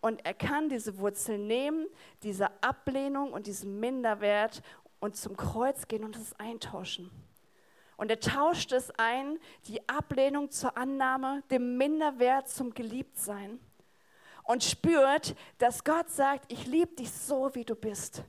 Und 0.00 0.24
er 0.24 0.32
kann 0.32 0.70
diese 0.70 0.96
Wurzel 0.98 1.38
nehmen, 1.38 1.86
diese 2.22 2.48
Ablehnung 2.62 3.32
und 3.32 3.46
diesen 3.46 3.78
Minderwert 3.78 4.62
und 5.00 5.16
zum 5.16 5.36
Kreuz 5.36 5.86
gehen 5.86 6.02
und 6.02 6.16
es 6.16 6.32
eintauschen. 6.38 7.10
Und 7.98 8.10
er 8.10 8.20
tauscht 8.20 8.72
es 8.72 8.90
ein, 8.98 9.38
die 9.66 9.86
Ablehnung 9.86 10.50
zur 10.50 10.78
Annahme, 10.78 11.42
dem 11.50 11.76
Minderwert 11.76 12.48
zum 12.48 12.72
Geliebtsein. 12.72 13.60
Und 14.44 14.64
spürt, 14.64 15.36
dass 15.58 15.84
Gott 15.84 16.08
sagt, 16.10 16.50
ich 16.50 16.66
liebe 16.66 16.94
dich 16.94 17.10
so, 17.10 17.54
wie 17.54 17.64
du 17.64 17.74
bist. 17.74 18.24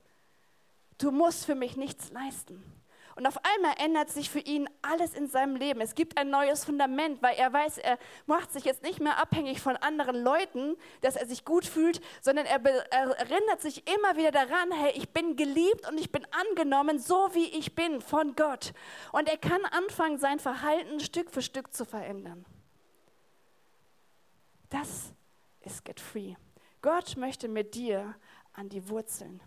Du 0.97 1.11
musst 1.11 1.45
für 1.45 1.55
mich 1.55 1.77
nichts 1.77 2.11
leisten. 2.11 2.74
Und 3.15 3.25
auf 3.25 3.37
einmal 3.45 3.75
ändert 3.77 4.09
sich 4.09 4.29
für 4.29 4.39
ihn 4.39 4.67
alles 4.81 5.13
in 5.13 5.27
seinem 5.27 5.55
Leben. 5.55 5.79
Es 5.79 5.95
gibt 5.95 6.17
ein 6.17 6.29
neues 6.29 6.65
Fundament, 6.65 7.23
weil 7.23 7.35
er 7.37 7.51
weiß, 7.51 7.77
er 7.77 7.97
macht 8.25 8.51
sich 8.51 8.65
jetzt 8.65 8.83
nicht 8.83 8.99
mehr 8.99 9.17
abhängig 9.19 9.61
von 9.61 9.77
anderen 9.77 10.21
Leuten, 10.21 10.75
dass 10.99 11.15
er 11.15 11.25
sich 11.25 11.45
gut 11.45 11.65
fühlt, 11.65 12.01
sondern 12.21 12.45
er, 12.45 12.63
er 12.65 13.11
erinnert 13.11 13.61
sich 13.61 13.83
immer 13.87 14.17
wieder 14.17 14.31
daran, 14.31 14.69
hey, 14.73 14.91
ich 14.95 15.09
bin 15.09 15.37
geliebt 15.37 15.87
und 15.87 15.97
ich 15.97 16.11
bin 16.11 16.27
angenommen, 16.49 16.99
so 16.99 17.29
wie 17.33 17.45
ich 17.57 17.73
bin 17.73 18.01
von 18.01 18.35
Gott. 18.35 18.73
Und 19.13 19.29
er 19.29 19.37
kann 19.37 19.63
anfangen, 19.63 20.17
sein 20.17 20.39
Verhalten 20.39 20.99
Stück 20.99 21.31
für 21.31 21.41
Stück 21.41 21.73
zu 21.73 21.85
verändern. 21.85 22.45
Das 24.69 25.13
ist 25.61 25.85
Get 25.85 26.01
Free. 26.01 26.35
Gott 26.81 27.15
möchte 27.15 27.47
mit 27.47 27.75
dir 27.75 28.13
an 28.51 28.67
die 28.67 28.89
Wurzeln. 28.89 29.39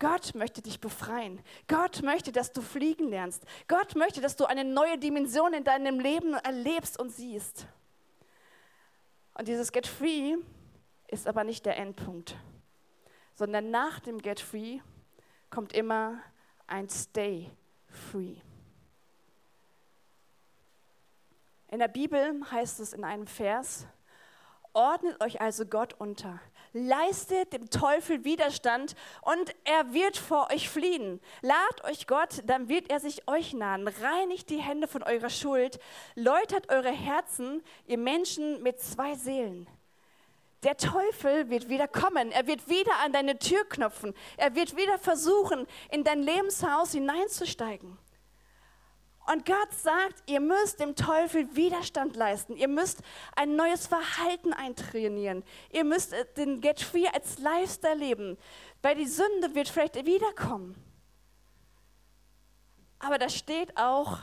Gott 0.00 0.34
möchte 0.34 0.62
dich 0.62 0.80
befreien. 0.80 1.40
Gott 1.68 2.02
möchte, 2.02 2.32
dass 2.32 2.52
du 2.52 2.62
fliegen 2.62 3.10
lernst. 3.10 3.44
Gott 3.68 3.94
möchte, 3.94 4.20
dass 4.20 4.34
du 4.34 4.46
eine 4.46 4.64
neue 4.64 4.98
Dimension 4.98 5.52
in 5.52 5.62
deinem 5.62 6.00
Leben 6.00 6.32
erlebst 6.34 6.98
und 6.98 7.10
siehst. 7.10 7.66
Und 9.34 9.46
dieses 9.46 9.70
Get 9.70 9.86
Free 9.86 10.36
ist 11.08 11.28
aber 11.28 11.44
nicht 11.44 11.66
der 11.66 11.76
Endpunkt, 11.76 12.36
sondern 13.34 13.70
nach 13.70 14.00
dem 14.00 14.18
Get 14.18 14.40
Free 14.40 14.80
kommt 15.50 15.72
immer 15.74 16.18
ein 16.66 16.88
Stay 16.88 17.50
Free. 17.88 18.36
In 21.68 21.78
der 21.78 21.88
Bibel 21.88 22.40
heißt 22.50 22.80
es 22.80 22.94
in 22.94 23.04
einem 23.04 23.26
Vers, 23.26 23.86
ordnet 24.72 25.22
euch 25.22 25.40
also 25.40 25.66
Gott 25.66 25.94
unter 25.98 26.40
leistet 26.72 27.52
dem 27.52 27.70
Teufel 27.70 28.24
Widerstand 28.24 28.94
und 29.22 29.54
er 29.64 29.92
wird 29.92 30.16
vor 30.16 30.48
euch 30.52 30.68
fliehen. 30.68 31.20
Lad 31.42 31.84
euch 31.84 32.06
Gott, 32.06 32.42
dann 32.46 32.68
wird 32.68 32.90
er 32.90 33.00
sich 33.00 33.28
euch 33.28 33.52
nahen. 33.54 33.88
Reinigt 33.88 34.50
die 34.50 34.58
Hände 34.58 34.88
von 34.88 35.02
eurer 35.02 35.30
Schuld, 35.30 35.78
läutert 36.14 36.70
eure 36.70 36.92
Herzen, 36.92 37.62
ihr 37.86 37.98
Menschen 37.98 38.62
mit 38.62 38.80
zwei 38.80 39.14
Seelen. 39.14 39.68
Der 40.62 40.76
Teufel 40.76 41.48
wird 41.48 41.70
wieder 41.70 41.88
kommen, 41.88 42.32
er 42.32 42.46
wird 42.46 42.68
wieder 42.68 42.92
an 43.02 43.12
deine 43.12 43.38
Tür 43.38 43.64
knopfen, 43.64 44.14
er 44.36 44.54
wird 44.54 44.76
wieder 44.76 44.98
versuchen, 44.98 45.66
in 45.90 46.04
dein 46.04 46.22
Lebenshaus 46.22 46.92
hineinzusteigen. 46.92 47.96
Und 49.30 49.46
Gott 49.46 49.72
sagt, 49.72 50.24
ihr 50.26 50.40
müsst 50.40 50.80
dem 50.80 50.96
Teufel 50.96 51.54
Widerstand 51.54 52.16
leisten. 52.16 52.56
Ihr 52.56 52.66
müsst 52.66 53.00
ein 53.36 53.54
neues 53.54 53.86
Verhalten 53.86 54.52
eintrainieren. 54.52 55.44
Ihr 55.70 55.84
müsst 55.84 56.12
äh, 56.12 56.24
den 56.36 56.60
Get 56.60 56.80
Free 56.80 57.06
als 57.06 57.38
Lifestyle 57.38 57.94
leben, 57.94 58.38
weil 58.82 58.96
die 58.96 59.06
Sünde 59.06 59.54
wird 59.54 59.68
vielleicht 59.68 59.94
wiederkommen. 60.04 60.74
Aber 62.98 63.18
da 63.18 63.28
steht 63.28 63.76
auch, 63.76 64.18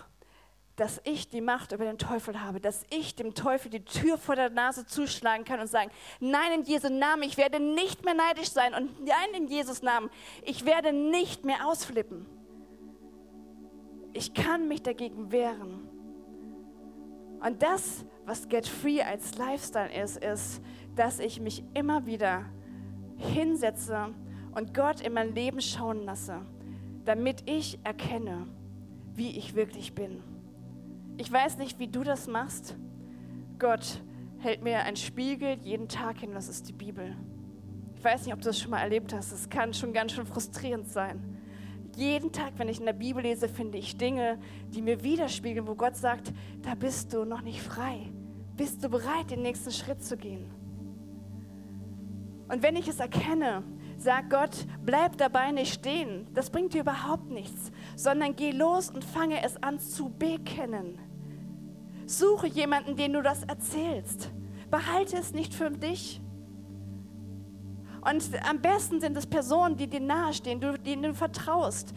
dass 0.76 1.00
ich 1.06 1.30
die 1.30 1.42
Macht 1.42 1.72
über 1.72 1.86
den 1.86 1.98
Teufel 1.98 2.42
habe, 2.42 2.60
dass 2.60 2.86
ich 2.90 3.16
dem 3.16 3.34
Teufel 3.34 3.72
die 3.72 3.84
Tür 3.86 4.18
vor 4.18 4.36
der 4.36 4.50
Nase 4.50 4.86
zuschlagen 4.86 5.46
kann 5.46 5.60
und 5.60 5.68
sagen, 5.68 5.90
nein, 6.20 6.52
in 6.52 6.64
Jesu 6.64 6.90
Namen, 6.90 7.24
ich 7.24 7.38
werde 7.38 7.60
nicht 7.60 8.04
mehr 8.04 8.14
neidisch 8.14 8.52
sein 8.52 8.76
und 8.76 9.04
nein, 9.06 9.34
in 9.34 9.48
Jesus 9.48 9.82
Namen, 9.82 10.12
ich 10.44 10.66
werde 10.66 10.92
nicht 10.94 11.46
mehr 11.46 11.66
ausflippen 11.66 12.37
ich 14.14 14.34
kann 14.34 14.68
mich 14.68 14.82
dagegen 14.82 15.32
wehren. 15.32 15.88
Und 17.40 17.62
das, 17.62 18.06
was 18.26 18.48
Get 18.50 18.68
Free 18.68 19.02
als 19.02 19.38
Lifestyle 19.38 19.94
ist, 19.94 20.18
ist, 20.18 20.62
dass 20.96 21.20
ich 21.20 21.40
mich 21.40 21.64
immer 21.74 22.06
wieder 22.06 22.46
hinsetze 23.16 24.14
und 24.56 24.74
Gott 24.74 25.02
in 25.02 25.14
mein 25.14 25.36
Leben 25.36 25.62
schauen 25.62 26.04
lasse, 26.04 26.42
damit 27.06 27.44
ich 27.46 27.80
erkenne, 27.84 28.48
wie 29.14 29.38
ich 29.38 29.56
wirklich 29.56 29.94
bin. 29.94 30.24
Ich 31.18 31.32
weiß 31.32 31.58
nicht, 31.58 31.80
wie 31.80 31.88
du 31.88 32.04
das 32.04 32.28
machst. 32.28 32.76
Gott 33.60 34.02
hält 34.40 34.64
mir 34.64 34.80
einen 34.80 34.98
Spiegel 34.98 35.58
jeden 35.64 35.88
Tag 35.88 36.20
hin, 36.20 36.34
das 36.34 36.48
ist 36.48 36.68
die 36.68 36.74
Bibel. 36.74 37.16
Ich 37.96 38.04
weiß 38.04 38.26
nicht, 38.26 38.34
ob 38.34 38.42
du 38.42 38.48
das 38.48 38.60
schon 38.60 38.72
mal 38.72 38.82
erlebt 38.82 39.14
hast. 39.14 39.32
Es 39.32 39.50
kann 39.50 39.74
schon 39.74 39.94
ganz 39.94 40.12
schön 40.12 40.26
frustrierend 40.26 40.88
sein 40.88 41.37
jeden 41.98 42.32
Tag, 42.32 42.54
wenn 42.58 42.70
ich 42.70 42.80
in 42.80 42.86
der 42.86 42.94
Bibel 42.94 43.22
lese, 43.22 43.50
finde 43.50 43.78
ich 43.78 43.98
Dinge, 43.98 44.40
die 44.70 44.82
mir 44.82 45.04
widerspiegeln, 45.04 45.68
wo 45.68 45.76
Gott 45.76 45.96
sagt, 45.96 46.32
da 46.62 46.76
bist 46.76 47.14
du 47.14 47.26
noch 47.26 47.42
nicht 47.42 47.62
frei. 47.62 48.12
Bist 48.56 48.84
du 48.84 48.90
bereit, 48.90 49.32
den 49.32 49.42
nächsten 49.42 49.72
Schritt 49.72 50.04
zu 50.04 50.18
gehen? 50.18 50.50
Und 52.48 52.64
wenn 52.64 52.76
ich 52.76 52.88
es 52.88 53.00
erkenne, 53.00 53.64
sagt 53.98 54.30
Gott, 54.30 54.66
bleib 54.84 55.18
dabei 55.18 55.52
nicht 55.52 55.74
stehen. 55.74 56.28
Das 56.34 56.50
bringt 56.50 56.74
dir 56.74 56.82
überhaupt 56.82 57.30
nichts, 57.30 57.72
sondern 57.96 58.36
geh 58.36 58.52
los 58.52 58.90
und 58.90 59.04
fange 59.04 59.44
es 59.44 59.62
an 59.62 59.80
zu 59.80 60.10
bekennen. 60.10 61.00
Suche 62.06 62.48
jemanden, 62.48 62.96
den 62.96 63.14
du 63.14 63.22
das 63.22 63.44
erzählst. 63.44 64.32
Behalte 64.72 65.18
es 65.18 65.34
nicht 65.34 65.54
für 65.54 65.70
dich. 65.70 66.22
Und 68.10 68.24
am 68.50 68.62
besten 68.62 69.02
sind 69.02 69.18
es 69.18 69.26
Personen, 69.26 69.76
die 69.76 69.88
dir 69.88 70.00
nahestehen, 70.00 70.62
denen 70.86 71.04
du 71.04 71.14
vertraust. 71.14 71.94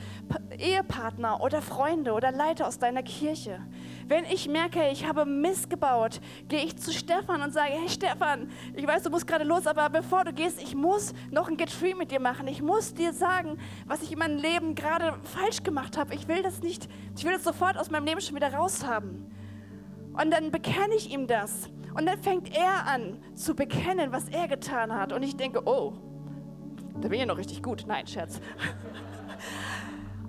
Ehepartner 0.59 1.41
oder 1.41 1.63
Freunde 1.63 2.13
oder 2.13 2.33
Leiter 2.33 2.67
aus 2.67 2.81
deiner 2.81 3.05
Kirche. 3.05 3.61
Wenn 4.09 4.25
ich 4.25 4.49
merke, 4.49 4.89
ich 4.89 5.07
habe 5.07 5.25
Mist 5.25 5.71
gebaut, 5.71 6.21
gehe 6.49 6.65
ich 6.65 6.77
zu 6.77 6.93
Stefan 6.93 7.43
und 7.43 7.53
sage, 7.53 7.71
hey 7.73 7.89
Stefan, 7.89 8.51
ich 8.75 8.85
weiß, 8.85 9.05
du 9.05 9.11
musst 9.11 9.29
gerade 9.29 9.45
los, 9.45 9.69
aber 9.69 9.89
bevor 9.89 10.25
du 10.25 10.33
gehst, 10.33 10.61
ich 10.61 10.75
muss 10.75 11.15
noch 11.31 11.49
ein 11.49 11.57
Get 11.57 11.71
Free 11.71 11.95
mit 11.95 12.11
dir 12.11 12.21
machen. 12.21 12.49
Ich 12.49 12.61
muss 12.61 12.93
dir 12.93 13.13
sagen, 13.13 13.59
was 13.87 14.03
ich 14.03 14.11
in 14.11 14.19
meinem 14.19 14.39
Leben 14.39 14.75
gerade 14.75 15.15
falsch 15.23 15.63
gemacht 15.63 15.97
habe. 15.97 16.13
Ich 16.15 16.27
will 16.27 16.43
das 16.43 16.61
nicht, 16.61 16.89
ich 17.17 17.25
will 17.25 17.35
das 17.35 17.45
sofort 17.45 17.77
aus 17.77 17.89
meinem 17.89 18.07
Leben 18.07 18.21
schon 18.21 18.35
wieder 18.35 18.53
raus 18.53 18.85
haben. 18.85 19.31
Und 20.21 20.33
dann 20.33 20.51
bekenne 20.51 20.95
ich 20.97 21.13
ihm 21.13 21.29
das. 21.29 21.71
Und 21.95 22.07
dann 22.07 22.23
fängt 22.23 22.55
er 22.57 22.87
an 22.87 23.19
zu 23.35 23.55
bekennen, 23.55 24.13
was 24.13 24.29
er 24.29 24.49
getan 24.49 24.95
hat. 24.95 25.13
Und 25.13 25.23
ich 25.23 25.37
denke, 25.37 25.63
oh, 25.67 25.95
da 27.01 27.09
bin 27.09 27.21
ich 27.21 27.27
noch 27.27 27.39
richtig 27.39 27.63
gut. 27.63 27.85
Nein, 27.87 28.07
Scherz. 28.07 28.41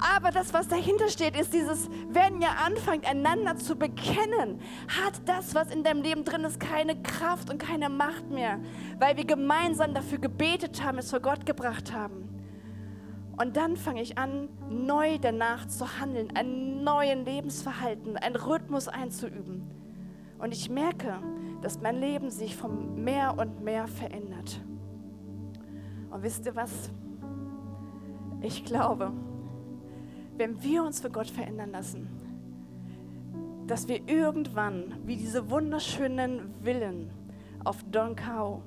Aber 0.01 0.31
das, 0.31 0.51
was 0.51 0.67
dahinter 0.67 1.09
steht, 1.09 1.39
ist 1.39 1.53
dieses, 1.53 1.87
wenn 2.09 2.41
ihr 2.41 2.49
anfangt, 2.65 3.05
einander 3.07 3.55
zu 3.55 3.75
bekennen, 3.75 4.59
hat 4.87 5.21
das, 5.25 5.53
was 5.53 5.69
in 5.69 5.83
deinem 5.83 6.01
Leben 6.01 6.23
drin 6.23 6.43
ist, 6.43 6.59
keine 6.59 6.99
Kraft 7.03 7.51
und 7.51 7.59
keine 7.59 7.87
Macht 7.87 8.31
mehr, 8.31 8.59
weil 8.97 9.15
wir 9.15 9.25
gemeinsam 9.25 9.93
dafür 9.93 10.17
gebetet 10.17 10.83
haben, 10.83 10.97
es 10.97 11.11
vor 11.11 11.19
Gott 11.19 11.45
gebracht 11.45 11.93
haben. 11.93 12.27
Und 13.37 13.57
dann 13.57 13.77
fange 13.77 14.01
ich 14.01 14.17
an, 14.17 14.49
neu 14.69 15.19
danach 15.19 15.67
zu 15.67 15.99
handeln, 15.99 16.35
einen 16.35 16.83
neuen 16.83 17.23
Lebensverhalten, 17.23 18.17
einen 18.17 18.35
Rhythmus 18.35 18.87
einzuüben. 18.87 19.69
Und 20.39 20.51
ich 20.51 20.69
merke, 20.69 21.19
dass 21.61 21.81
mein 21.81 21.99
Leben 21.99 22.29
sich 22.29 22.55
vom 22.55 23.03
mehr 23.03 23.37
und 23.37 23.61
mehr 23.63 23.87
verändert. 23.87 24.61
Und 26.09 26.23
wisst 26.23 26.45
ihr 26.45 26.55
was? 26.55 26.91
Ich 28.41 28.65
glaube, 28.65 29.11
wenn 30.37 30.61
wir 30.63 30.83
uns 30.83 30.99
für 30.99 31.09
Gott 31.09 31.27
verändern 31.27 31.71
lassen, 31.71 32.09
dass 33.67 33.87
wir 33.87 34.07
irgendwann 34.09 34.95
wie 35.05 35.15
diese 35.15 35.49
wunderschönen 35.49 36.53
Villen 36.63 37.11
auf 37.63 37.77
Don 37.91 38.15
Cao 38.15 38.63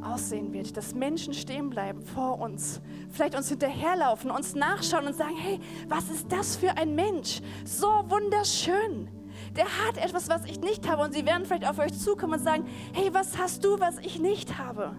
aussehen 0.00 0.52
wird, 0.52 0.76
dass 0.76 0.94
Menschen 0.94 1.34
stehen 1.34 1.68
bleiben 1.68 2.02
vor 2.02 2.38
uns, 2.38 2.80
vielleicht 3.10 3.34
uns 3.34 3.48
hinterherlaufen, 3.48 4.30
uns 4.30 4.54
nachschauen 4.54 5.06
und 5.06 5.14
sagen, 5.14 5.36
hey, 5.36 5.60
was 5.88 6.08
ist 6.08 6.32
das 6.32 6.56
für 6.56 6.76
ein 6.78 6.94
Mensch? 6.94 7.42
So 7.64 7.86
wunderschön 8.06 9.08
der 9.56 9.64
hat 9.64 9.96
etwas, 9.96 10.28
was 10.28 10.44
ich 10.44 10.60
nicht 10.60 10.88
habe. 10.88 11.02
Und 11.02 11.14
sie 11.14 11.26
werden 11.26 11.44
vielleicht 11.44 11.68
auf 11.68 11.78
euch 11.78 11.98
zukommen 11.98 12.34
und 12.34 12.44
sagen, 12.44 12.64
hey, 12.92 13.12
was 13.12 13.38
hast 13.38 13.64
du, 13.64 13.80
was 13.80 13.98
ich 13.98 14.18
nicht 14.18 14.58
habe? 14.58 14.96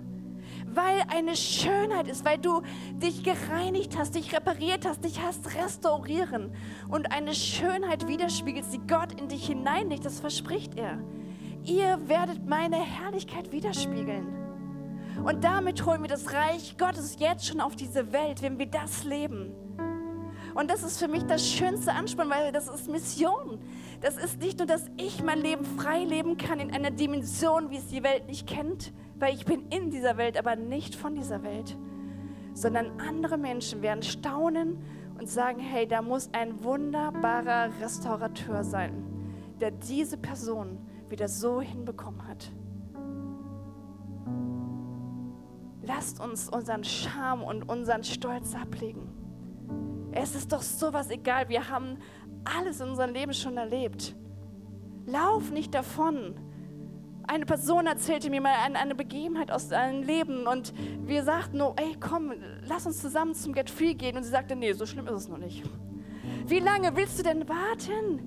Weil 0.73 1.03
eine 1.09 1.35
Schönheit 1.35 2.07
ist, 2.07 2.23
weil 2.23 2.37
du 2.37 2.61
dich 2.93 3.23
gereinigt 3.23 3.97
hast, 3.97 4.15
dich 4.15 4.33
repariert 4.33 4.85
hast, 4.85 5.03
dich 5.03 5.21
hast 5.21 5.55
restaurieren. 5.55 6.53
Und 6.87 7.11
eine 7.11 7.33
Schönheit 7.33 8.07
widerspiegelt, 8.07 8.65
die 8.71 8.79
Gott 8.87 9.19
in 9.19 9.27
dich 9.27 9.47
hineinlegt, 9.47 10.05
das 10.05 10.19
verspricht 10.19 10.77
er. 10.77 10.97
Ihr 11.63 12.07
werdet 12.07 12.45
meine 12.47 12.77
Herrlichkeit 12.77 13.51
widerspiegeln. 13.51 14.41
Und 15.23 15.43
damit 15.43 15.85
holen 15.85 16.01
wir 16.01 16.09
das 16.09 16.33
Reich 16.33 16.77
Gottes 16.77 17.17
jetzt 17.19 17.45
schon 17.45 17.61
auf 17.61 17.75
diese 17.75 18.11
Welt, 18.11 18.41
wenn 18.41 18.57
wir 18.57 18.65
das 18.65 19.03
leben. 19.03 19.53
Und 20.53 20.69
das 20.69 20.83
ist 20.83 20.99
für 20.99 21.07
mich 21.07 21.23
das 21.23 21.47
schönste 21.47 21.93
Anspann, 21.93 22.29
weil 22.29 22.51
das 22.51 22.67
ist 22.67 22.89
Mission. 22.89 23.59
Das 24.01 24.17
ist 24.17 24.41
nicht 24.41 24.57
nur, 24.57 24.65
dass 24.65 24.85
ich 24.97 25.23
mein 25.23 25.39
Leben 25.39 25.63
frei 25.63 26.03
leben 26.03 26.35
kann 26.35 26.59
in 26.59 26.73
einer 26.73 26.89
Dimension, 26.89 27.69
wie 27.69 27.77
es 27.77 27.87
die 27.87 28.03
Welt 28.03 28.27
nicht 28.27 28.47
kennt, 28.47 28.91
weil 29.19 29.35
ich 29.35 29.45
bin 29.45 29.67
in 29.69 29.91
dieser 29.91 30.17
Welt, 30.17 30.37
aber 30.37 30.55
nicht 30.55 30.95
von 30.95 31.13
dieser 31.13 31.43
Welt, 31.43 31.77
sondern 32.55 32.99
andere 32.99 33.37
Menschen 33.37 33.83
werden 33.83 34.01
staunen 34.01 34.79
und 35.19 35.29
sagen, 35.29 35.59
hey, 35.59 35.87
da 35.87 36.01
muss 36.01 36.29
ein 36.33 36.63
wunderbarer 36.63 37.69
Restaurateur 37.79 38.63
sein, 38.63 39.05
der 39.59 39.69
diese 39.69 40.17
Person 40.17 40.79
wieder 41.07 41.27
so 41.27 41.61
hinbekommen 41.61 42.27
hat. 42.27 42.51
Lasst 45.83 46.19
uns 46.19 46.49
unseren 46.49 46.83
Scham 46.83 47.43
und 47.43 47.69
unseren 47.69 48.03
Stolz 48.03 48.55
ablegen. 48.55 49.21
Es 50.11 50.35
ist 50.35 50.51
doch 50.51 50.61
sowas 50.61 51.09
egal. 51.09 51.47
Wir 51.49 51.69
haben 51.69 51.97
alles 52.43 52.79
in 52.81 52.89
unserem 52.89 53.13
Leben 53.13 53.33
schon 53.33 53.57
erlebt. 53.57 54.15
Lauf 55.05 55.51
nicht 55.51 55.73
davon. 55.73 56.35
Eine 57.27 57.45
Person 57.45 57.87
erzählte 57.87 58.29
mir 58.29 58.41
mal 58.41 58.53
eine, 58.73 58.95
Begebenheit 58.95 59.51
aus 59.51 59.69
seinem 59.69 60.03
Leben 60.03 60.47
und 60.47 60.73
wir 61.05 61.23
sagten 61.23 61.57
nur, 61.57 61.75
ey, 61.77 61.95
komm, 61.99 62.33
lass 62.65 62.85
uns 62.85 62.99
zusammen 62.99 63.35
zum 63.35 63.53
Get 63.53 63.69
Free 63.69 63.93
gehen. 63.93 64.17
Und 64.17 64.23
sie 64.23 64.29
sagte, 64.29 64.55
nee, 64.55 64.73
so 64.73 64.85
schlimm 64.85 65.07
ist 65.07 65.13
es 65.13 65.27
noch 65.29 65.37
nicht. 65.37 65.63
Wie 66.45 66.59
lange 66.59 66.95
willst 66.95 67.19
du 67.19 67.23
denn 67.23 67.47
warten? 67.47 68.19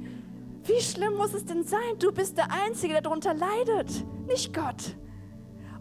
Wie 0.62 0.81
schlimm 0.81 1.17
muss 1.17 1.35
es 1.35 1.45
denn 1.45 1.65
sein? 1.65 1.99
Du 1.99 2.12
bist 2.12 2.39
der 2.39 2.51
Einzige, 2.51 2.95
der 2.95 3.03
darunter 3.03 3.35
leidet, 3.35 4.05
nicht 4.27 4.55
Gott. 4.55 4.97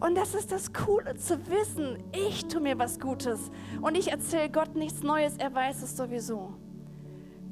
Und 0.00 0.16
das 0.16 0.34
ist 0.34 0.52
das 0.52 0.72
Coole 0.72 1.14
zu 1.16 1.38
wissen, 1.48 2.02
ich 2.12 2.46
tue 2.46 2.60
mir 2.60 2.78
was 2.78 3.00
Gutes 3.00 3.50
und 3.80 3.96
ich 3.96 4.10
erzähle 4.10 4.50
Gott 4.50 4.74
nichts 4.74 5.02
Neues, 5.02 5.36
er 5.38 5.54
weiß 5.54 5.82
es 5.82 5.96
sowieso. 5.96 6.52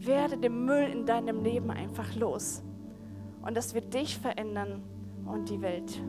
Werde 0.05 0.37
den 0.37 0.65
Müll 0.65 0.85
in 0.85 1.07
deinem 1.07 1.43
Leben 1.43 1.71
einfach 1.71 2.15
los 2.17 2.63
und 3.43 3.57
das 3.57 3.75
wird 3.75 3.95
dich 3.95 4.19
verändern 4.19 4.83
und 5.27 5.49
die 5.49 5.61
Welt. 5.61 6.03